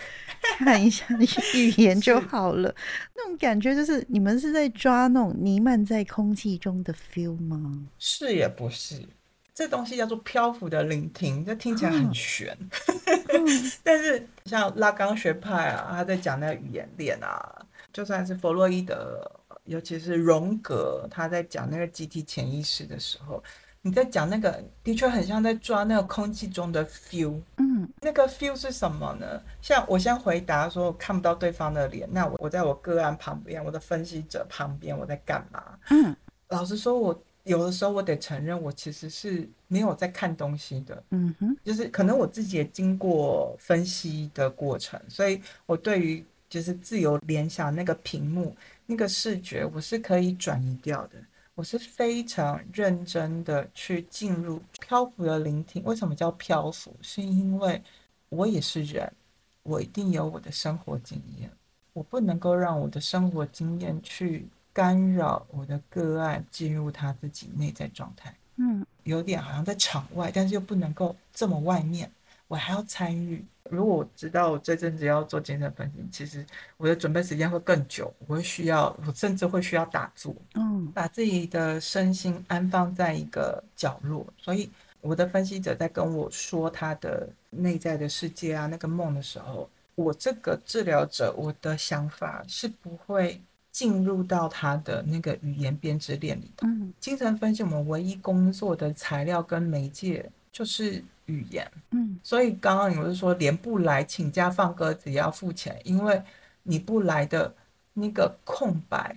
[0.60, 1.28] 看一下你
[1.60, 2.74] 语言就好了。
[3.16, 7.88] 那种感觉就是你们是在抓那种弥漫在空气中的 feel 吗？
[7.98, 9.02] 是也不是，
[9.54, 12.56] 这东西叫做漂浮的聆听，这听起来很玄。
[13.84, 19.20] 但是像拉冈学派啊，他在讲那个语言链啊，就算是弗洛伊德，
[19.66, 23.44] 尤其是荣格，他在讲那个集体潜意识的时候，
[23.82, 27.40] 你在讲那个，的确很像在抓那个空气中的 feel。
[27.58, 29.42] 嗯那个 feel 是什么呢？
[29.62, 35.64] 像我先回答说我看不到对方的脸，那我我在我个案旁边，我的分析者旁边，我在干嘛？
[35.90, 36.16] 嗯
[36.50, 51.16] 老实说，我有的时候我得承认，我其实是没有在看东西的，嗯哼就是可能我自己也经过分析的过程，所以我对于就是自由联想那个屏幕那个视觉，我是可以转移掉的。
[51.56, 55.84] 我是非常认真的去进入漂浮的聆听。
[55.84, 56.96] 为什么叫漂浮？
[57.02, 57.82] 是因为
[58.30, 59.12] 我也是人，
[59.64, 61.52] 我一定有我的生活经验，
[61.92, 68.34] 我不能够让我的生活经验去干扰我的个案进入他自己内在状态。
[68.56, 72.10] 嗯有点好像在场外，但是又不能够这么外面，
[72.50, 73.42] 我还要参与。
[73.70, 76.44] 如果我知道我这阵子要做精神分析，其实
[76.76, 84.26] 我的准备时间会更久，我会需要，我甚至会需要打坐，嗯把自己的身心安放在一个角落。
[84.40, 84.68] 所以
[85.02, 93.40] 我的分析者在跟我说他的内在的世界啊，那个梦的时候，我这个治疗者，我的想法是不会
[93.72, 96.66] 进入到他的那个语言编织链里的。
[96.66, 106.22] 嗯精神分析我们唯一工作的材料跟媒介就是语言，嗯所以刚刚你不是说连不来请假放鸽子也要付钱，因为
[106.64, 107.54] 你不来的
[107.94, 109.16] 那个空白，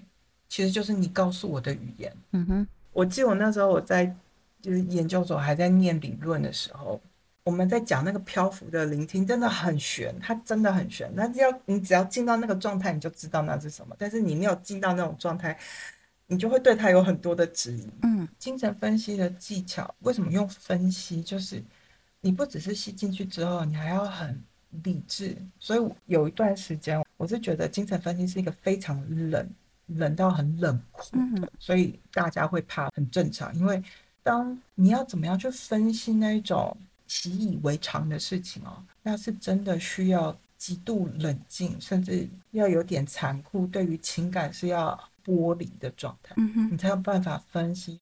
[0.48, 2.12] 其实就是你告诉我的语言。
[2.32, 4.04] 嗯哼我记得我那时候我在
[4.60, 7.00] 就是研究所还在念理论的时候，
[7.44, 11.10] 我们在讲那个漂浮的聆听，真的很悬，它真的很悬。
[11.14, 13.96] 那只要你只要进到那个状态，你就知道那是什么。
[13.98, 15.58] 但是你没有进到那种状态，
[16.32, 17.86] 你就会对他有很多的质疑。
[18.02, 21.22] 嗯精神分析的技巧为什么用分析？
[21.22, 21.62] 就是
[22.22, 24.42] 你不只是吸进去之后，你还要很
[24.82, 25.36] 理智。
[25.60, 28.98] 所以有一段时间，我是觉得精神分析是一个非常
[29.30, 29.46] 冷，
[29.86, 31.10] 冷到很冷酷。
[31.12, 33.54] 嗯所以大家会怕，很正常。
[33.54, 33.82] 因为
[34.22, 36.74] 当你要怎么样去分析那一种
[37.06, 46.72] 习以为常的事情哦，那是真的需要极度冷静，甚至要有点残酷，对于情感是要剥离的状态，嗯哼。
[46.72, 47.98] 你才有办法分析。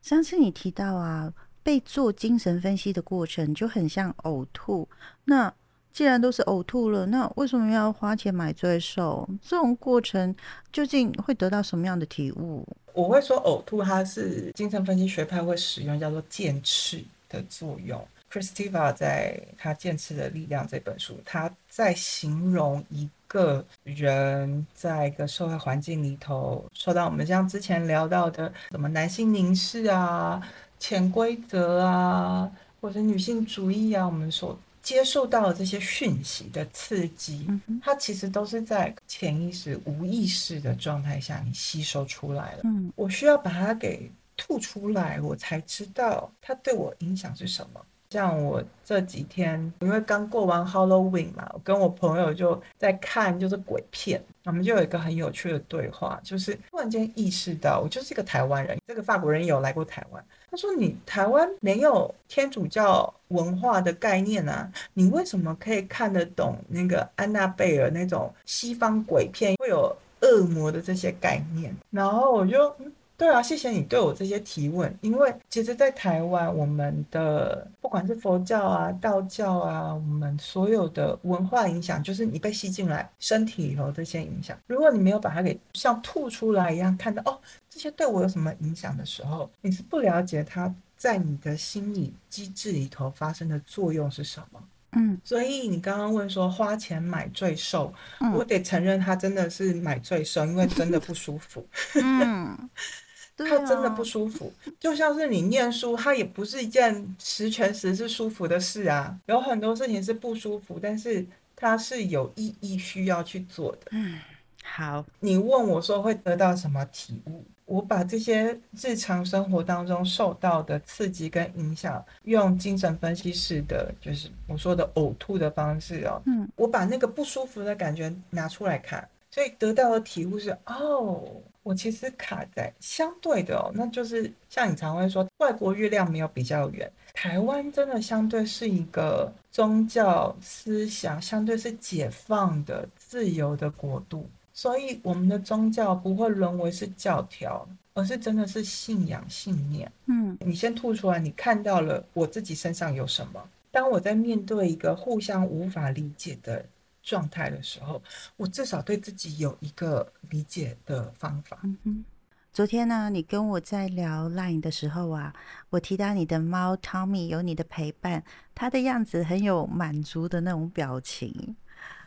[0.00, 1.32] 上次你提到啊，
[1.62, 4.88] 被做精神分析的过程就很像呕吐。
[5.24, 5.52] 那
[5.92, 9.28] 既然都是呕吐了，那为什么要花钱买罪受？
[9.42, 10.34] 这种过程
[10.72, 12.64] 究竟会得到什么样的体悟？
[12.92, 18.06] 我会说呕吐，它是精神分析学派会使用叫做剑翅的作用。
[18.30, 30.42] Christiva 在他《剑刺的力量》这本书，他在形容一个人在一个社会环境里头受到我们像之前聊到的什么男性凝视啊、
[30.78, 32.50] 潜规则啊，
[32.80, 42.60] 或者女性主义啊，我们所接受到的这些讯息的刺激，嗯，它其实都是在潜意识、无意识的状态下你吸收出来了。
[42.64, 47.84] 嗯我需要把它给吐出来，我才知道它对我影响是什么。
[48.10, 60.24] 像我这几天，因为刚过完 Halloween 嘛，我跟我朋友就在看就是鬼片，我们就有一个很有趣的对话，就是突然间意识到，我就是一个台湾人，这个法国人有来过台湾。
[60.50, 72.74] 他说：“你台湾没有天主教文化的概念啊，你为什么可以看得懂那个安娜贝尔那种西方鬼片会有恶魔的这些概念？”然后我就，
[73.18, 87.36] 对啊，谢谢你对我这些提问，因为其实，在台湾，我们的不管是佛教啊、道教啊，我们所有的文化影响，就是你被吸进来身体里头这些影响，如果你没有把它给像吐出来一样看到，哦，
[87.68, 94.62] 这些对我有什么影响的时候，你是不了解它在你的心理机制里头发生的作用是什么。
[94.92, 97.92] 嗯所以你刚刚问说花钱买罪受，
[98.32, 101.66] 我嗯得承认它真的是买罪受，因为真的不舒服。
[101.94, 102.56] 嗯，
[103.38, 109.16] 对它真的不啊舒服，就像是你念书，它也不是一件十全十是舒服的事啊。
[109.26, 111.24] 有很多事情是不舒服，但是
[111.54, 113.78] 它是有意义需要去做的。
[113.92, 114.18] 嗯
[114.64, 117.42] 好，你问我说会得到什么体悟？
[117.64, 131.22] 我把这些日常生活当中受到的刺激跟影响，用精神分析式的，就是我说的呕吐的方式哦，嗯我把那个不舒服的感觉拿出来看，所以得到的体悟是，哦，
[131.68, 149.92] 我其实卡在相对的哦，那就是像你常会说，外国月亮没有比较圆，台湾真的相对是一个宗教思想相对是解放的、自由的国度，所以我们的宗教不会沦为是教条，而是真的是信仰、信念。
[150.06, 153.46] 嗯你先吐出来，你看到了我自己身上有什么。
[153.70, 156.64] 当我在面对一个互相无法理解的
[157.08, 158.02] 状态的时候，
[158.36, 161.58] 我至少对自己有一个理解的方法。
[161.62, 162.04] 嗯哼。
[162.52, 165.32] 昨天呢，你跟我在聊 Line 的时候啊，
[165.70, 168.22] 我提到你的猫 Tommy 有你的陪伴，
[168.54, 171.56] 它的样子很有满足的那种表情。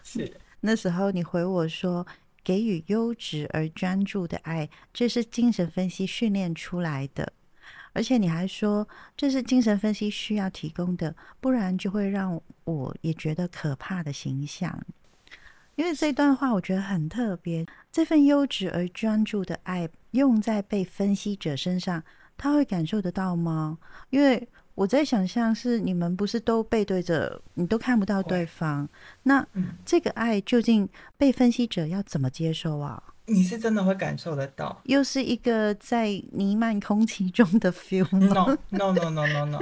[0.03, 0.31] 是，
[0.61, 2.05] 那时候你回我说，
[2.43, 7.33] 给予优质而专注的爱，这是精神分析训练出来的。
[7.93, 8.87] 而且你还说，
[9.17, 14.81] 这是精神分析需要提供的，不然就会让我也觉得可怕的形象。
[15.75, 22.03] 因为这段话我觉得很特别，这份优质而专注的爱用在被分析者身上，
[22.37, 23.77] 他会感受得到吗？
[24.09, 28.87] 因为我在想象是你们不是都背对着，你都看不到对方，
[29.23, 30.87] 那嗯，这个爱究竟
[31.17, 33.01] 被分析者要怎么接受啊？
[33.31, 34.81] 你是真的会感受得到。
[34.83, 39.59] 又是一个在弥漫空气中的 feel？No no no no no no，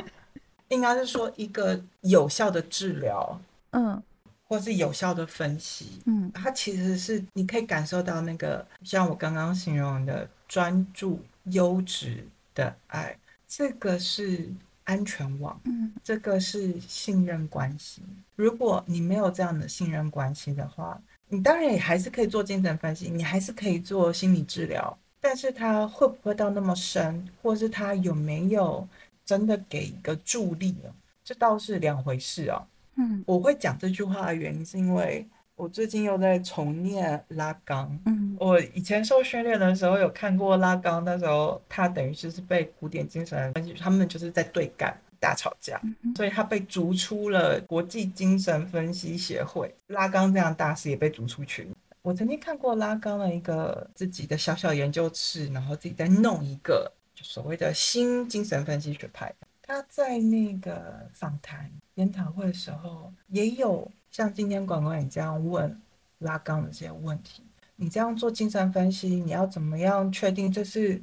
[0.70, 3.40] 应该是说一个有效的治疗，
[3.72, 4.02] 嗯
[4.44, 6.02] 或是有效的分析。
[6.06, 13.16] 嗯它其实是你可以感受到那个，像我刚刚形容的专注、优质的爱，
[13.48, 14.50] 这个是
[14.86, 18.02] 安全网，嗯这个是信任关系。
[18.36, 21.00] 如果你没有这样的信任关系的话，
[21.32, 28.88] 你当然也还是可以做精神分析，你还是可以做心理治疗，但是它会不会到那么深，或是它有没有
[29.24, 30.90] 真的给一个助力呢？
[31.24, 32.66] 这倒是两回事哦。
[32.96, 35.26] 嗯我会讲这句话的原因，是因为
[35.56, 37.98] 我最近又在重念拉冈。
[38.06, 44.98] 嗯我以前受训练的时候有看过拉冈，那时候他等于就是被古典精神分析，他们就是在对干。
[45.20, 45.80] 大吵架，
[46.16, 49.74] 所以他被逐出了国际精神分析协会。
[49.88, 51.70] 拉冈这样大师也被逐出群。
[52.02, 59.34] 我曾经看过拉冈的一个自己的小小研究室，然后自己在弄一个就所谓的新精神分析学派。
[59.62, 65.80] 他在那个访谈研讨会的时候，也有像今天管管你这样问
[66.20, 67.44] 拉冈的这些问题。
[67.76, 71.02] 你这样做精神分析，你要怎么样确定这是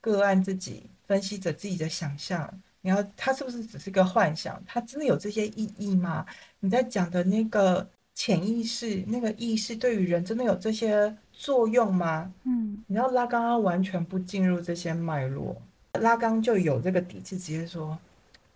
[0.00, 2.60] 个案自己分析者自己的想象？
[2.88, 4.62] 你要他是不是只是个幻想？
[4.66, 6.24] 他真的有这些意义吗？
[6.60, 7.86] 你在讲的那个。
[8.20, 12.28] 潜意识那个意识对于人真的有这些作用吗？
[12.42, 15.56] 嗯，你知道拉刚他完全不进入这些脉络，
[15.92, 17.96] 拉刚就有这个底气，直接说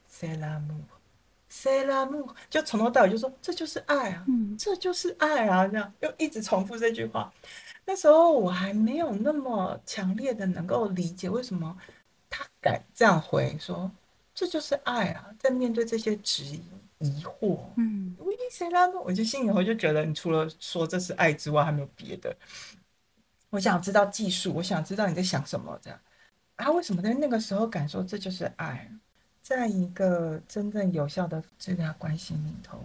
[0.09, 0.75] 塞拉姆，
[1.49, 7.33] 塞拉木，就从头到尾就说这就是爱啊，嗯，这就是爱啊，这样又一直重复这句话。
[7.85, 11.79] 那时候我还没有那么强烈的能够理解为什么
[12.29, 13.89] 他敢这样回说
[14.43, 16.61] 这就是爱啊，在面对这些质疑。
[16.99, 18.89] 疑惑，嗯，为谁啦？
[19.05, 22.33] 我就心里头就觉得，你除了说这是爱之外，还没有别的。
[23.51, 25.99] 我想知道技术，我想知道你在想什么，这样。
[26.57, 28.89] 他为什么在那个时候感受这就是爱？
[29.41, 32.79] 在一个真正有效的治疗关系里头，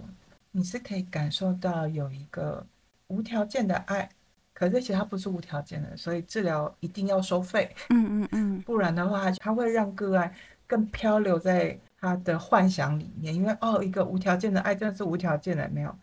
[0.51, 2.65] 你是可以感受到有一个
[3.07, 4.09] 无条件的爱，
[4.51, 7.71] 可是其实它不是无条件的，所以治疗一定要收费。
[7.89, 10.33] 嗯嗯嗯， 不然的话，它会让个案
[10.67, 11.79] 更漂流在。
[11.99, 15.93] 他的幻想里面，因为哦，一个无条件的爱真的是无条件的，没有，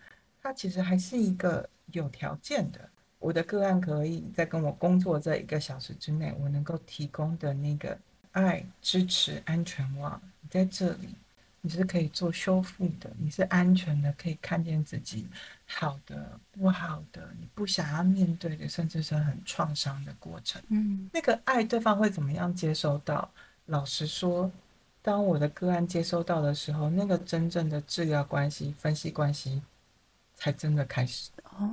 [0.42, 2.80] 他其实还是一个有条件的。
[3.20, 7.96] 我的个案可以在跟我工作这一个小时之内，我能够提供的那个
[8.32, 11.14] 爱、支持、安全网，你在这里，
[11.60, 15.28] 你是可以做修复的，你是安全的，可以看见自己
[15.64, 20.60] 好的、不好的，你不想要面对的，甚至是很创伤的过程。
[20.70, 23.30] 嗯，那个爱，对方会怎么样接收到？
[23.66, 24.50] 老实说。
[25.02, 29.60] 当我的个案接收到的时候，那个真正的治疗关系、分析关系，
[30.34, 31.30] 才真的开始。
[31.42, 31.70] 哦，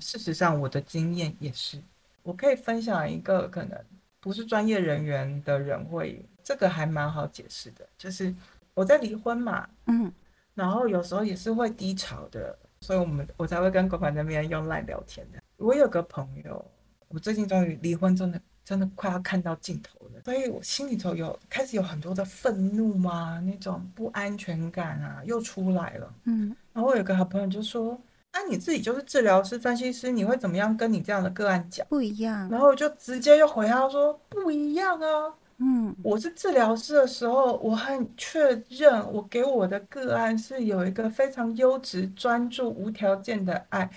[0.00, 1.80] 事实上，我的经验也是。
[2.24, 3.80] 我可以分享一个可能
[4.18, 8.34] 不是专业人员的人会，这个还蛮好解释的，就是
[8.74, 10.12] 我在离婚嘛，嗯，
[10.52, 15.40] 然后有时候也是会低潮的，所以我们我才会跟狗管那边用赖聊天的。
[15.56, 16.64] 我有个朋友，
[17.06, 18.42] 我最近终于离婚，真的。
[18.64, 26.14] 真的快要看到尽头了，所以我心里头有开始有很多的愤怒啊，那种不安全感啊，又出来了。
[26.24, 28.00] 嗯，然后我有个好朋友就说
[28.30, 31.84] ：“啊，你自己就是治疗师、分析师，你会怎么样跟你这样的个案讲？
[31.88, 43.90] 不一样。”然后我就直接又回他说：“不一样啊，嗯，我是治疗师的时候，我很确认我给我的个案是有一个非常优质、专注、无条件的爱。”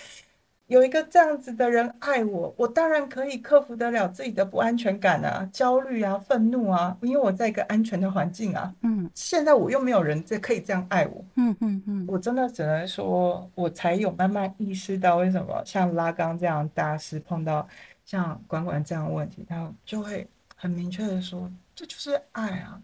[0.67, 8.73] 有一个这样子的人爱我，我当然可以克服得了自己的不安全感啊、焦虑啊、愤怒啊，因为我在一个安全的环境啊。
[8.81, 11.23] 嗯，现在我又没有人这可以这样爱我。
[11.35, 17.67] 嗯嗯嗯，我真的只能说，我才有慢慢意识到为什么像拉刚这样大师碰到
[18.03, 22.81] 像管管这样的问题，他就会很明确的说，这就是爱啊。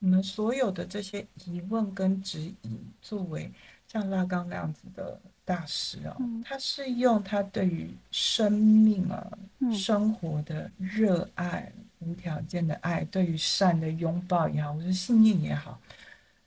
[0.00, 3.48] 你们所有的这些疑问跟质疑，作为
[3.86, 5.20] 像拉刚那样子的。
[5.52, 9.30] 大师哦，他是用他对于生命啊、
[9.70, 15.78] 生活的热爱、无条件的爱，对于善的拥抱也好，或是信念也好，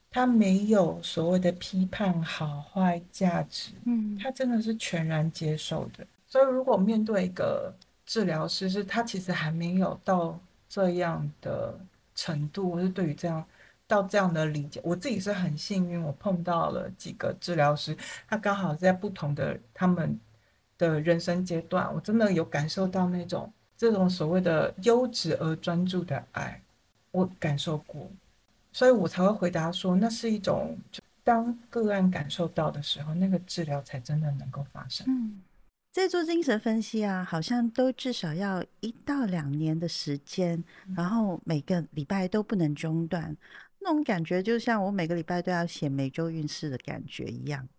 [0.09, 6.07] 他没有所谓的批判好坏价值，嗯，他真的是全然接受的。
[6.25, 7.71] 所以，如果面对一个
[8.07, 11.79] 治疗师，是他其实还没有到这样的
[12.15, 13.45] 程度，或是对于这样。
[13.87, 17.95] 到这样的理解，我自己是很幸运，我碰到了几个治疗师，
[18.27, 20.19] 他刚好在不同的他们
[20.77, 26.59] 的人生阶段，我真的有感受到那种这种所谓的优质而专注的爱，
[27.11, 28.09] 我感受过，
[28.71, 30.75] 所以我才会回答说，那是一种
[31.23, 35.05] 当个案感受到的时候，那个治疗才真的能够发生。
[35.07, 35.41] 嗯，
[35.91, 40.63] 在做精神分析啊，好像都至少要一到两年的时间，
[40.95, 43.35] 然后每个礼拜都不能中断。
[43.85, 47.69] 那种感觉就像我每个礼拜都要写每周运势的感觉一样。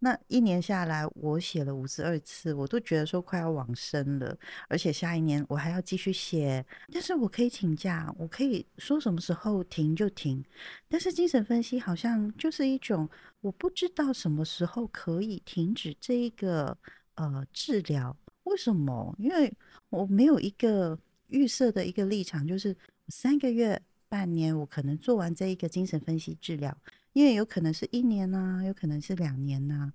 [0.00, 4.36] 那一年下来，我写了五十二次，我都觉得说快要往生了。
[4.68, 10.44] 而且下一年我还要继续写，但是我可以请假，我可以说什么时候停就停。
[10.88, 13.08] 但是精神分析好像就是一种
[13.40, 16.76] 我不知道什么时候可以停止这一个
[17.14, 18.16] 呃治疗。
[18.42, 19.14] 为什么？
[19.16, 19.56] 因为
[19.90, 20.98] 我没有一个
[21.28, 23.80] 预设的一个立场，就是三个月。
[24.12, 26.76] 半年，我可能做完这一个精神分析治疗，
[27.14, 29.90] 因为有可能是一年呐，有可能是两年呐。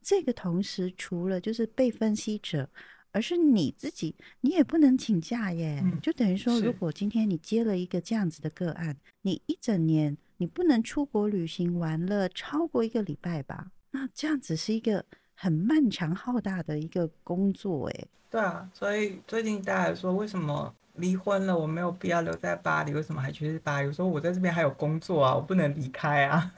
[0.00, 2.70] 这个同时，除了就是被分析者，
[3.12, 5.84] 而是你自己，你也不能请假耶。
[6.00, 13.70] 就等于说，如果今天你接了一个这样子的个案，你一整年你不能出国旅行玩了超过一个礼拜吧？
[13.90, 15.04] 那这样子是一个
[15.34, 18.08] 很漫长浩大的一个工作，诶。
[18.30, 22.92] 对啊，所以最近大家说，为什么离婚了我没有必要留在巴黎？
[22.92, 23.86] 为什么还去巴黎？
[23.88, 26.52] 我说我在这边还有工作啊，我不能离开啊。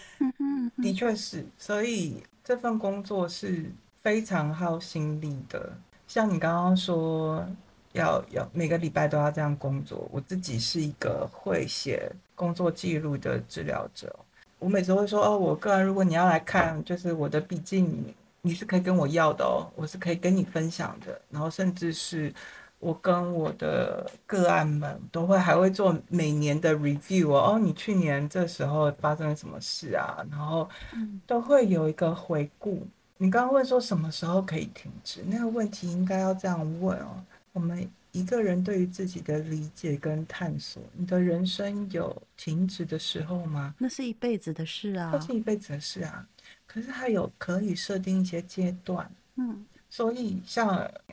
[0.82, 3.70] 的确是，所以这份工作是
[4.02, 5.72] 非常耗心力的。
[6.08, 7.46] 像你刚刚说，
[7.92, 10.08] 要要每个礼拜都要这样工作。
[10.10, 14.14] 我自己是一个会写工作记录的治疗者，
[14.58, 18.14] 我每次会说哦，我个人如果你要来看，就是我的笔记。
[18.42, 21.20] 你是可以跟我要的哦，我是可以跟你分享的。
[21.30, 22.32] 然后甚至是
[22.78, 27.54] 我跟我的个案们都会还会做每年的 review 哦。
[27.54, 30.24] 哦，你去年这时候发生了什么事啊？
[30.30, 30.68] 然后
[31.26, 32.86] 都会有一个回顾。
[33.18, 35.22] 你刚刚问说什么时候可以停止？
[35.26, 37.24] 那个问题应该要这样问哦。
[37.52, 43.74] 我们一个人对于自己的理解跟探索，你的人生有停止的时候吗？
[43.78, 46.26] 那是一辈子的事啊，那是一辈子的事啊。
[46.66, 50.68] 可是它有可以设定一些阶段，嗯，所以像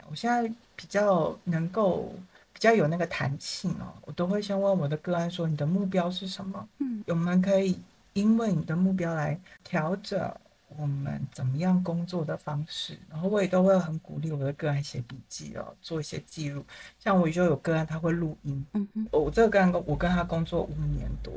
[0.10, 2.14] 我现在比较能够
[2.52, 7.80] 比较有那个弹性哦，我都会先问我的个案说：“你的目标是什么？”嗯，我们可以
[8.14, 10.32] 因为你的目标来调整
[10.78, 12.98] 我们怎么样工作的方式。
[13.10, 16.64] 然后我也都会很鼓励我的个案写笔记哦，做一些记录。
[17.00, 21.32] 像我就有个案他会录音，嗯嗯，我这个个案我跟他工作五年多。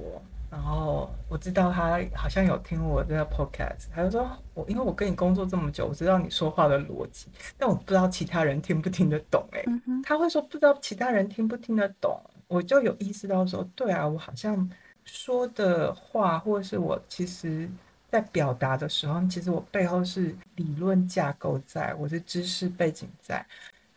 [0.49, 7.26] 然后我知道他好像有听我这个 podcast，他就说我因为我跟你工作这么久，我知道你说话的逻辑，
[7.59, 9.44] 但我不知道其他人听不听得懂。
[9.53, 9.62] 哎，
[10.03, 14.70] 他会说不知道其他人听不听得懂，我就有意识到说，对啊，我好像
[15.05, 17.68] 说的话，或者是我其实
[18.09, 23.44] 在表达的时候，其实我背后是理论架构在，我的知识背景在，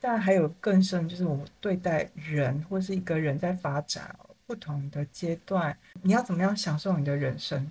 [0.02, 4.14] 但还有更深，就是我对待人或是一个人在发展。
[4.50, 7.70] 不同的阶段，你要怎么样享受你的人生？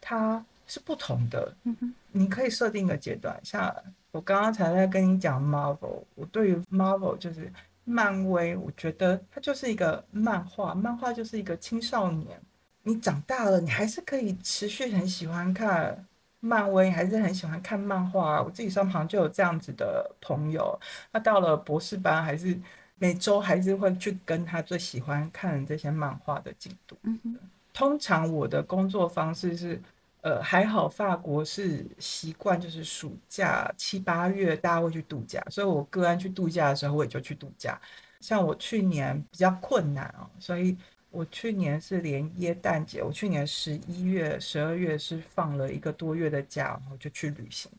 [0.00, 1.54] 它是不同的。
[1.64, 3.70] 嗯哼，你可以设定一个阶段，像
[4.10, 7.52] 我刚刚才在跟你讲 Marvel，我对于 Marvel 就是
[7.84, 12.40] 漫威，我觉得它就是一个漫画，漫画就是一个青少年。
[12.84, 16.06] 你长大了，你还是可以持续很喜欢看
[16.40, 18.42] 漫威，还是很喜欢看漫画。
[18.42, 20.80] 我自己身旁就有这样子的朋友，
[21.12, 22.58] 他到了博士班还是。
[23.04, 26.96] 每周还是会去跟他最喜欢看这些漫画的进度。
[27.02, 27.38] 嗯
[27.70, 29.78] 通常我的工作方式是，
[30.22, 37.78] 呃，还好法国是习惯就是暑假七八月大家会去度假，所以我个案去度假的时候我也就去度假。
[38.20, 40.74] 像我去年比较困难哦，所以
[41.10, 47.70] 我去年是连耶诞节，我去年十一月、十二月是放了一个多月的假，然后就去旅行。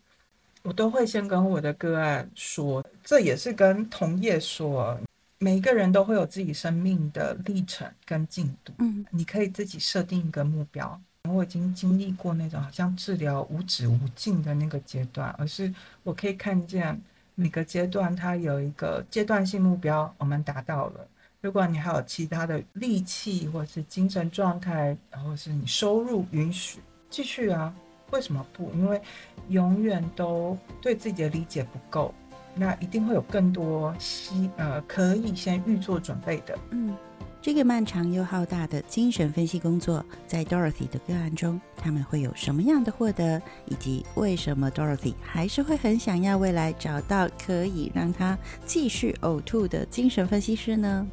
[0.61, 4.99] 我都会先跟我的个案说，这也是跟同业说，
[5.39, 8.73] 每一个人都会有自己生命的历程跟进度。
[8.79, 10.99] 嗯，你可以自己设定一个目标。
[11.29, 15.73] 我已经经历过那种好像治疗无止无尽的那个阶段，而是
[16.03, 17.01] 我可以看见
[17.33, 21.07] 每个阶段它有一个阶段性目标，我们达到了。
[21.41, 26.79] 如果你还有其他的力气，或者是精神状态，然后是你收入允许
[27.09, 27.73] 继续啊。
[28.11, 28.71] 为什么不？
[28.73, 29.01] 因为
[29.49, 32.13] 永远都对自己的理解不够，
[32.55, 36.57] 那一定会有更多西呃可以先预做准备的。
[36.71, 36.95] 嗯，
[37.41, 43.41] 这个漫长又浩大的精神分析工作，在 Dorothy 的个案中，他们会有什么样的获得？
[43.65, 51.05] 以及为什么 Dorothy 还是会很想要未来找到可以让他继续呕吐的精神分析师呢？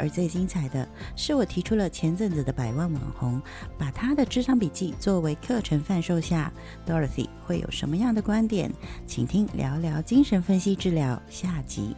[0.00, 3.40] 而最精彩的是，我提出了前阵子的百万网红，
[3.78, 6.50] 把他的智商笔记作为课程贩售下
[6.86, 8.72] ，Dorothy 会有什么样的观点？
[9.06, 11.94] 请听聊聊精神分析治疗下集。